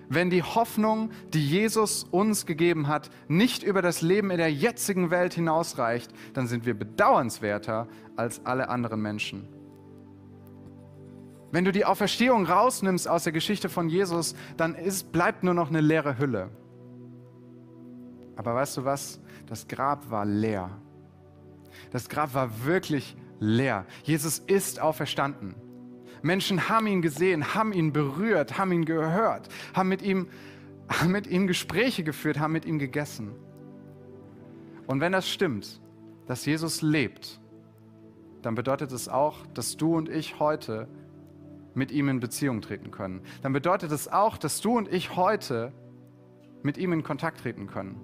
wenn 0.08 0.30
die 0.30 0.42
Hoffnung, 0.42 1.10
die 1.32 1.44
Jesus 1.44 2.04
uns 2.04 2.46
gegeben 2.46 2.88
hat, 2.88 3.10
nicht 3.26 3.62
über 3.62 3.82
das 3.82 4.02
Leben 4.02 4.30
in 4.30 4.38
der 4.38 4.52
jetzigen 4.52 5.10
Welt 5.10 5.34
hinausreicht, 5.34 6.12
dann 6.34 6.46
sind 6.46 6.66
wir 6.66 6.74
bedauernswerter 6.74 7.88
als 8.16 8.44
alle 8.44 8.68
anderen 8.68 9.00
Menschen. 9.00 9.48
Wenn 11.50 11.64
du 11.64 11.72
die 11.72 11.84
Auferstehung 11.84 12.46
rausnimmst 12.46 13.08
aus 13.08 13.24
der 13.24 13.32
Geschichte 13.32 13.68
von 13.68 13.88
Jesus, 13.88 14.34
dann 14.56 14.74
ist, 14.74 15.12
bleibt 15.12 15.42
nur 15.42 15.54
noch 15.54 15.68
eine 15.68 15.80
leere 15.80 16.18
Hülle. 16.18 16.50
Aber 18.36 18.54
weißt 18.54 18.76
du 18.78 18.84
was? 18.84 19.20
Das 19.46 19.68
Grab 19.68 20.10
war 20.10 20.24
leer. 20.24 20.70
Das 21.92 22.08
Grab 22.08 22.34
war 22.34 22.64
wirklich 22.64 23.16
leer. 23.40 23.86
Jesus 24.02 24.38
ist 24.38 24.80
auferstanden. 24.80 25.54
Menschen 26.22 26.68
haben 26.68 26.86
ihn 26.86 27.02
gesehen, 27.02 27.54
haben 27.54 27.72
ihn 27.72 27.92
berührt, 27.92 28.56
haben 28.58 28.72
ihn 28.72 28.84
gehört, 28.84 29.48
haben 29.74 29.88
mit 29.88 30.00
ihm, 30.00 30.28
haben 30.88 31.12
mit 31.12 31.26
ihm 31.26 31.46
Gespräche 31.46 32.02
geführt, 32.02 32.38
haben 32.38 32.52
mit 32.52 32.64
ihm 32.64 32.78
gegessen. 32.78 33.32
Und 34.86 35.00
wenn 35.00 35.12
das 35.12 35.28
stimmt, 35.28 35.80
dass 36.26 36.46
Jesus 36.46 36.80
lebt, 36.80 37.40
dann 38.42 38.54
bedeutet 38.54 38.92
es 38.92 39.08
auch, 39.08 39.46
dass 39.54 39.76
du 39.76 39.96
und 39.96 40.08
ich 40.08 40.38
heute 40.38 40.88
mit 41.74 41.90
ihm 41.90 42.08
in 42.08 42.20
Beziehung 42.20 42.60
treten 42.60 42.90
können. 42.90 43.22
Dann 43.42 43.52
bedeutet 43.52 43.90
es 43.90 44.08
auch, 44.08 44.38
dass 44.38 44.60
du 44.60 44.76
und 44.76 44.92
ich 44.92 45.16
heute 45.16 45.72
mit 46.62 46.78
ihm 46.78 46.92
in 46.92 47.02
Kontakt 47.02 47.40
treten 47.40 47.66
können. 47.66 48.00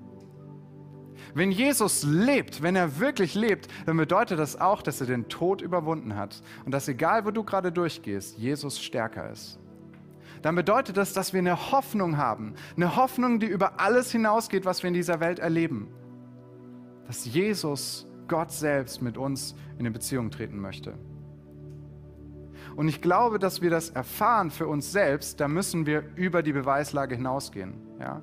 Wenn 1.34 1.50
Jesus 1.50 2.02
lebt, 2.02 2.62
wenn 2.62 2.76
er 2.76 2.98
wirklich 2.98 3.34
lebt, 3.34 3.68
dann 3.86 3.96
bedeutet 3.96 4.38
das 4.38 4.60
auch, 4.60 4.82
dass 4.82 5.00
er 5.00 5.06
den 5.06 5.28
Tod 5.28 5.62
überwunden 5.62 6.16
hat 6.16 6.42
und 6.64 6.72
dass 6.72 6.88
egal, 6.88 7.24
wo 7.24 7.30
du 7.30 7.44
gerade 7.44 7.72
durchgehst, 7.72 8.38
Jesus 8.38 8.80
stärker 8.80 9.30
ist. 9.30 9.58
Dann 10.42 10.54
bedeutet 10.54 10.96
das, 10.96 11.12
dass 11.12 11.32
wir 11.32 11.38
eine 11.38 11.70
Hoffnung 11.70 12.16
haben, 12.16 12.54
eine 12.76 12.96
Hoffnung, 12.96 13.40
die 13.40 13.46
über 13.46 13.78
alles 13.80 14.10
hinausgeht, 14.10 14.64
was 14.64 14.82
wir 14.82 14.88
in 14.88 14.94
dieser 14.94 15.20
Welt 15.20 15.38
erleben. 15.38 15.88
Dass 17.06 17.26
Jesus, 17.26 18.06
Gott 18.26 18.50
selbst, 18.50 19.02
mit 19.02 19.18
uns 19.18 19.54
in 19.74 19.80
eine 19.80 19.90
Beziehung 19.90 20.30
treten 20.30 20.58
möchte. 20.58 20.94
Und 22.76 22.88
ich 22.88 23.02
glaube, 23.02 23.38
dass 23.38 23.60
wir 23.60 23.70
das 23.70 23.90
erfahren 23.90 24.50
für 24.50 24.66
uns 24.66 24.92
selbst, 24.92 25.40
da 25.40 25.48
müssen 25.48 25.86
wir 25.86 26.04
über 26.14 26.42
die 26.42 26.52
Beweislage 26.52 27.16
hinausgehen. 27.16 27.74
Ja? 27.98 28.22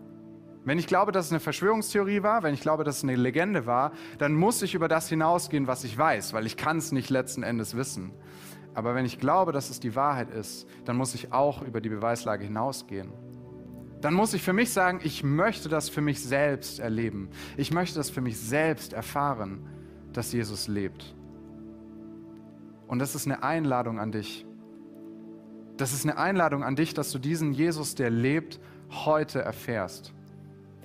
Wenn 0.68 0.80
ich 0.80 0.88
glaube, 0.88 1.14
dass 1.14 1.28
es 1.28 1.32
eine 1.32 1.40
Verschwörungstheorie 1.40 2.24
war, 2.24 2.44
wenn 2.44 2.54
ich 2.54 2.60
glaube, 2.60 2.84
dass 2.84 2.98
es 2.98 3.04
eine 3.04 3.16
Legende 3.16 3.66
war, 3.66 3.94
dann 4.18 4.34
muss 4.34 4.62
ich 4.62 4.76
über 4.76 4.90
das 4.90 5.08
hinausgehen, 5.08 5.66
was 5.66 5.86
ich 5.86 5.98
weiß, 5.98 6.34
weil 6.34 6.46
ich 6.46 6.58
kann 6.58 6.80
es 6.80 6.92
nicht 6.92 7.10
letzten 7.10 7.42
Endes 7.42 7.78
wissen. 7.78 8.12
Aber 8.74 8.94
wenn 8.94 9.06
ich 9.06 9.18
glaube, 9.18 9.54
dass 9.54 9.70
es 9.70 9.80
die 9.80 9.96
Wahrheit 9.96 10.30
ist, 10.30 10.68
dann 10.84 10.98
muss 10.98 11.16
ich 11.16 11.32
auch 11.32 11.62
über 11.62 11.80
die 11.80 11.88
Beweislage 11.88 12.44
hinausgehen. 12.44 13.14
Dann 14.02 14.14
muss 14.14 14.34
ich 14.34 14.44
für 14.44 14.52
mich 14.52 14.74
sagen, 14.74 15.00
ich 15.04 15.24
möchte 15.24 15.70
das 15.70 15.88
für 15.88 16.02
mich 16.02 16.22
selbst 16.22 16.82
erleben. 16.82 17.30
Ich 17.56 17.72
möchte 17.72 17.96
das 17.96 18.10
für 18.10 18.20
mich 18.20 18.38
selbst 18.38 18.92
erfahren, 18.92 19.70
dass 20.12 20.34
Jesus 20.34 20.68
lebt. 20.68 21.16
Und 22.88 23.00
das 23.00 23.16
ist 23.16 23.26
eine 23.26 23.42
Einladung 23.42 24.02
an 24.02 24.12
dich. 24.12 24.46
Das 25.78 25.94
ist 25.94 26.04
eine 26.04 26.18
Einladung 26.18 26.62
an 26.66 26.76
dich, 26.76 26.94
dass 26.94 27.14
du 27.14 27.20
diesen 27.20 27.54
Jesus, 27.54 27.96
der 27.96 28.10
lebt, 28.10 28.60
heute 28.90 29.40
erfährst 29.42 30.14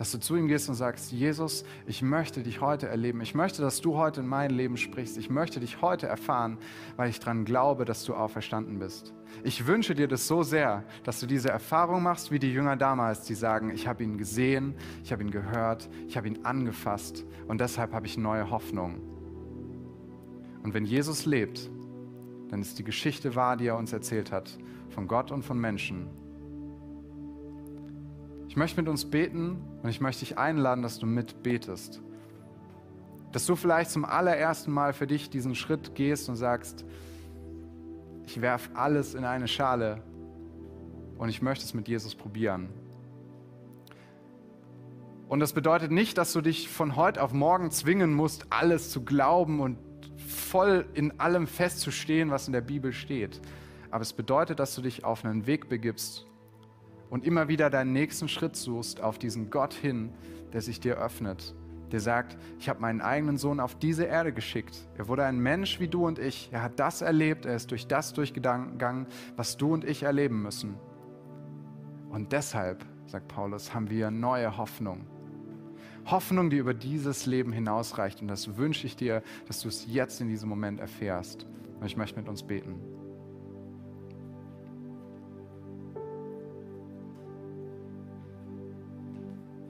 dass 0.03 0.11
du 0.11 0.19
zu 0.19 0.35
ihm 0.35 0.49
gehst 0.49 0.69
und 0.69 0.75
sagst, 0.75 1.13
Jesus, 1.13 1.65
ich 1.87 2.03
möchte 2.03 2.43
dich 2.43 2.61
heute 2.61 2.89
erleben. 2.89 3.21
Ich 3.21 3.37
möchte, 3.37 3.63
dass 3.63 3.81
du 3.81 3.97
heute 3.97 4.23
in 4.23 4.27
mein 4.27 4.51
Leben 4.51 4.77
sprichst. 4.77 5.17
Ich 5.17 5.31
möchte 5.31 5.61
dich 5.61 5.81
heute 5.81 6.09
erfahren, 6.09 6.59
weil 6.97 7.09
ich 7.09 7.21
daran 7.21 7.45
glaube, 7.45 7.85
dass 7.85 8.03
du 8.03 8.15
auferstanden 8.15 8.81
bist. 8.81 9.15
Ich 9.45 9.69
wünsche 9.69 9.95
dir 9.95 10.09
das 10.09 10.27
so 10.27 10.43
sehr, 10.43 10.83
dass 11.05 11.21
du 11.21 11.29
diese 11.29 11.51
Erfahrung 11.51 12.03
machst, 12.03 12.33
wie 12.33 12.41
die 12.41 12.53
Jünger 12.53 12.75
damals, 12.75 13.27
die 13.27 13.37
sagen, 13.37 13.71
ich 13.71 13.87
habe 13.87 14.03
ihn 14.03 14.19
gesehen, 14.19 14.75
ich 15.05 15.13
habe 15.13 15.23
ihn 15.23 15.31
gehört, 15.31 15.89
ich 16.09 16.17
habe 16.17 16.27
ihn 16.27 16.45
angefasst 16.45 17.25
und 17.47 17.61
deshalb 17.61 17.93
habe 17.93 18.07
ich 18.07 18.19
neue 18.19 18.51
Hoffnung. 18.51 19.01
Und 20.65 20.75
wenn 20.75 20.85
Jesus 20.85 21.27
lebt, 21.27 21.71
dann 22.49 22.61
ist 22.61 22.77
die 22.77 22.85
Geschichte 22.85 23.37
wahr, 23.37 23.57
die 23.57 23.69
er 23.69 23.77
uns 23.77 23.93
erzählt 23.93 24.33
hat, 24.33 24.59
von 24.89 25.07
Gott 25.07 25.31
und 25.31 25.45
von 25.45 25.61
Menschen 25.61 26.09
ich 28.53 28.57
möchte 28.57 28.83
mit 28.83 28.91
uns 28.91 29.07
beten 29.07 29.57
und 29.83 29.89
ich 29.89 30.03
möchte 30.03 30.27
dich 30.27 30.37
einladen, 30.37 30.83
dass 30.83 30.99
du 30.99 31.07
mitbetest. 31.07 32.03
Dass 33.33 33.47
du 33.47 33.57
vielleicht 33.57 33.91
zum 33.91 34.05
allerersten 34.05 34.71
Mal 34.71 34.93
für 34.93 35.07
dich 35.07 35.31
diesen 35.31 35.55
Schritt 35.55 35.95
gehst 35.95 36.29
und 36.29 36.37
sagst, 36.37 36.85
ich 38.27 38.43
werfe 38.43 38.77
alles 38.77 39.15
in 39.15 39.25
eine 39.25 39.49
Schale 39.49 40.03
und 41.17 41.31
ich 41.31 41.41
möchte 41.41 41.65
es 41.65 41.73
mit 41.73 41.89
Jesus 41.89 42.15
probieren. 42.15 42.69
Und 45.29 45.41
das 45.41 45.55
bedeutet 45.55 45.91
nicht, 45.91 46.19
dass 46.19 46.35
du 46.35 46.43
dich 46.43 46.69
von 46.69 46.95
heute 46.95 47.23
auf 47.23 47.33
morgen 47.33 47.71
zwingen 47.71 48.13
musst, 48.13 48.49
alles 48.51 48.91
zu 48.91 49.03
glauben 49.03 49.61
und 49.61 49.79
voll 50.29 50.85
in 50.93 51.19
allem 51.19 51.47
festzustehen, 51.47 52.31
was 52.31 52.49
in 52.49 52.53
der 52.53 52.61
Bibel 52.61 52.93
steht. 52.93 53.41
Aber 53.91 54.03
es 54.03 54.13
bedeutet, 54.13 54.59
dass 54.59 54.75
du 54.75 54.83
dich 54.83 55.05
auf 55.05 55.25
einen 55.25 55.47
Weg 55.47 55.71
begibst, 55.71 56.27
und 57.13 57.27
immer 57.27 57.47
wieder 57.47 57.69
deinen 57.69 57.93
nächsten 57.93 58.27
Schritt 58.27 58.57
suchst 58.57 59.03
auf 59.03 59.19
diesen 59.19 59.51
Gott 59.51 59.75
hin, 59.75 60.15
der 60.55 60.63
sich 60.63 60.81
dir 60.81 60.97
öffnet, 60.97 61.55
der 61.91 62.01
sagt, 62.01 62.39
ich 62.59 62.71
habe 62.71 62.81
meinen 62.81 63.03
eigenen 63.03 63.37
Sohn 63.37 63.61
auf 63.61 63.75
diese 63.75 64.05
Erde 64.05 64.33
geschickt. 64.33 64.89
Er 64.97 65.09
wurde 65.09 65.27
ein 65.27 65.39
Mensch 65.39 65.79
wie 65.79 65.89
du 65.89 66.07
und 66.07 66.19
ich. 66.19 66.49
Er 66.53 66.63
hat 66.63 66.81
das 66.81 67.03
erlebt, 67.03 67.45
er 67.45 67.55
ist 67.55 67.71
durch 67.71 67.87
das 67.87 68.15
durchgegangen, 68.15 69.07
was 69.37 69.59
du 69.59 69.75
und 69.75 69.85
ich 69.85 70.05
erleben 70.05 70.41
müssen. 70.41 70.77
Und 72.09 72.33
deshalb, 72.33 72.83
sagt 73.05 73.29
Paulus, 73.29 73.75
haben 73.75 73.91
wir 73.91 74.11
neue 74.11 74.57
Hoffnung. 74.57 75.07
Hoffnung, 76.07 76.49
die 76.49 76.57
über 76.57 76.73
dieses 76.73 77.27
Leben 77.27 77.53
hinausreicht. 77.53 78.23
Und 78.23 78.29
das 78.29 78.57
wünsche 78.57 78.87
ich 78.87 78.97
dir, 78.97 79.23
dass 79.47 79.61
du 79.61 79.69
es 79.69 79.85
jetzt 79.87 80.23
in 80.23 80.29
diesem 80.29 80.49
Moment 80.49 80.81
erfährst. 80.81 81.47
Und 81.79 81.85
ich 81.85 81.99
möchte 81.99 82.19
mit 82.19 82.27
uns 82.31 82.43
beten. 82.43 82.81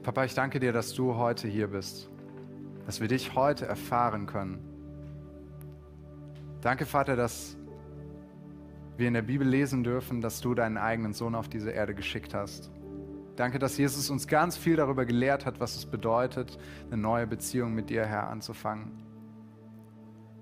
Papa, 0.03 0.25
ich 0.25 0.33
danke 0.33 0.59
dir, 0.59 0.73
dass 0.73 0.93
du 0.93 1.15
heute 1.15 1.47
hier 1.47 1.67
bist, 1.67 2.09
dass 2.85 2.99
wir 2.99 3.07
dich 3.07 3.35
heute 3.35 3.65
erfahren 3.65 4.25
können. 4.25 4.59
Danke, 6.59 6.85
Vater, 6.85 7.15
dass 7.15 7.55
wir 8.97 9.07
in 9.07 9.13
der 9.13 9.21
Bibel 9.21 9.47
lesen 9.47 9.81
dürfen, 9.85 10.19
dass 10.19 10.41
du 10.41 10.53
deinen 10.55 10.77
eigenen 10.77 11.13
Sohn 11.13 11.35
auf 11.35 11.47
diese 11.47 11.71
Erde 11.71 11.95
geschickt 11.95 12.33
hast. 12.33 12.69
Danke, 13.37 13.59
dass 13.59 13.77
Jesus 13.77 14.09
uns 14.09 14.27
ganz 14.27 14.57
viel 14.57 14.75
darüber 14.75 15.05
gelehrt 15.05 15.45
hat, 15.45 15.61
was 15.61 15.77
es 15.77 15.85
bedeutet, 15.85 16.59
eine 16.87 17.01
neue 17.01 17.25
Beziehung 17.25 17.73
mit 17.73 17.89
dir, 17.89 18.05
Herr, 18.05 18.27
anzufangen. 18.27 18.91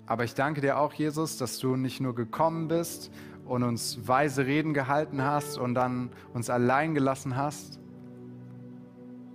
Aber 0.06 0.24
ich 0.24 0.34
danke 0.34 0.60
dir 0.60 0.76
auch, 0.76 0.92
Jesus, 0.92 1.36
dass 1.36 1.60
du 1.60 1.76
nicht 1.76 2.00
nur 2.00 2.16
gekommen 2.16 2.66
bist 2.66 3.12
und 3.44 3.62
uns 3.62 4.08
weise 4.08 4.44
Reden 4.44 4.74
gehalten 4.74 5.22
hast 5.22 5.56
und 5.56 5.74
dann 5.74 6.10
uns 6.34 6.50
allein 6.50 6.94
gelassen 6.94 7.36
hast, 7.36 7.78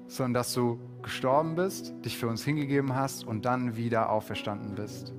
sondern 0.07 0.33
dass 0.33 0.53
du 0.53 0.79
gestorben 1.01 1.55
bist, 1.55 1.93
dich 2.03 2.17
für 2.17 2.27
uns 2.27 2.43
hingegeben 2.43 2.95
hast 2.95 3.25
und 3.25 3.45
dann 3.45 3.75
wieder 3.75 4.09
auferstanden 4.09 4.75
bist. 4.75 5.13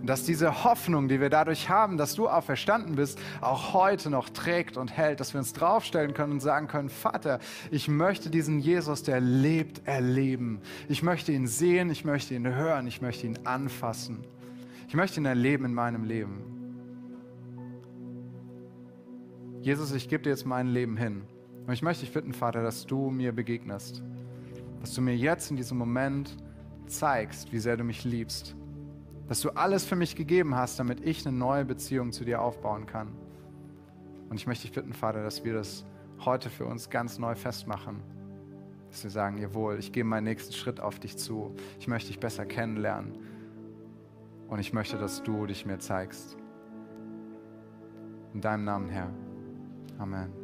Und 0.00 0.08
dass 0.08 0.24
diese 0.24 0.64
Hoffnung, 0.64 1.08
die 1.08 1.18
wir 1.18 1.30
dadurch 1.30 1.70
haben, 1.70 1.96
dass 1.96 2.14
du 2.14 2.28
auferstanden 2.28 2.96
bist, 2.96 3.18
auch 3.40 3.72
heute 3.72 4.10
noch 4.10 4.28
trägt 4.28 4.76
und 4.76 4.94
hält, 4.94 5.18
dass 5.18 5.32
wir 5.32 5.38
uns 5.38 5.54
draufstellen 5.54 6.12
können 6.12 6.32
und 6.32 6.40
sagen 6.40 6.68
können, 6.68 6.90
Vater, 6.90 7.38
ich 7.70 7.88
möchte 7.88 8.28
diesen 8.28 8.58
Jesus, 8.58 9.02
der 9.02 9.20
lebt, 9.20 9.86
erleben. 9.86 10.60
Ich 10.90 11.02
möchte 11.02 11.32
ihn 11.32 11.46
sehen, 11.46 11.88
ich 11.90 12.04
möchte 12.04 12.34
ihn 12.34 12.46
hören, 12.46 12.86
ich 12.86 13.00
möchte 13.00 13.26
ihn 13.26 13.38
anfassen. 13.44 14.26
Ich 14.88 14.94
möchte 14.94 15.20
ihn 15.20 15.26
erleben 15.26 15.64
in 15.64 15.72
meinem 15.72 16.04
Leben. 16.04 16.44
Jesus, 19.62 19.90
ich 19.92 20.10
gebe 20.10 20.22
dir 20.22 20.30
jetzt 20.30 20.44
mein 20.44 20.68
Leben 20.68 20.98
hin. 20.98 21.22
Und 21.66 21.72
ich 21.72 21.80
möchte 21.80 22.04
dich 22.04 22.12
bitten, 22.12 22.34
Vater, 22.34 22.62
dass 22.62 22.84
du 22.84 23.08
mir 23.08 23.32
begegnest. 23.32 24.02
Dass 24.84 24.92
du 24.92 25.00
mir 25.00 25.16
jetzt 25.16 25.50
in 25.50 25.56
diesem 25.56 25.78
Moment 25.78 26.36
zeigst, 26.86 27.50
wie 27.54 27.58
sehr 27.58 27.78
du 27.78 27.84
mich 27.84 28.04
liebst. 28.04 28.54
Dass 29.28 29.40
du 29.40 29.48
alles 29.48 29.86
für 29.86 29.96
mich 29.96 30.14
gegeben 30.14 30.56
hast, 30.56 30.78
damit 30.78 31.00
ich 31.00 31.26
eine 31.26 31.34
neue 31.34 31.64
Beziehung 31.64 32.12
zu 32.12 32.22
dir 32.26 32.42
aufbauen 32.42 32.84
kann. 32.84 33.08
Und 34.28 34.36
ich 34.36 34.46
möchte 34.46 34.66
dich 34.66 34.72
bitten, 34.72 34.92
Vater, 34.92 35.22
dass 35.22 35.42
wir 35.42 35.54
das 35.54 35.86
heute 36.22 36.50
für 36.50 36.66
uns 36.66 36.90
ganz 36.90 37.18
neu 37.18 37.34
festmachen. 37.34 38.02
Dass 38.90 39.02
wir 39.04 39.10
sagen, 39.10 39.38
jawohl, 39.38 39.78
ich 39.78 39.90
gehe 39.90 40.04
meinen 40.04 40.24
nächsten 40.24 40.52
Schritt 40.52 40.80
auf 40.80 41.00
dich 41.00 41.16
zu. 41.16 41.54
Ich 41.80 41.88
möchte 41.88 42.08
dich 42.08 42.20
besser 42.20 42.44
kennenlernen. 42.44 43.16
Und 44.48 44.58
ich 44.58 44.74
möchte, 44.74 44.98
dass 44.98 45.22
du 45.22 45.46
dich 45.46 45.64
mir 45.64 45.78
zeigst. 45.78 46.36
In 48.34 48.42
deinem 48.42 48.64
Namen, 48.64 48.90
Herr. 48.90 49.08
Amen. 49.96 50.43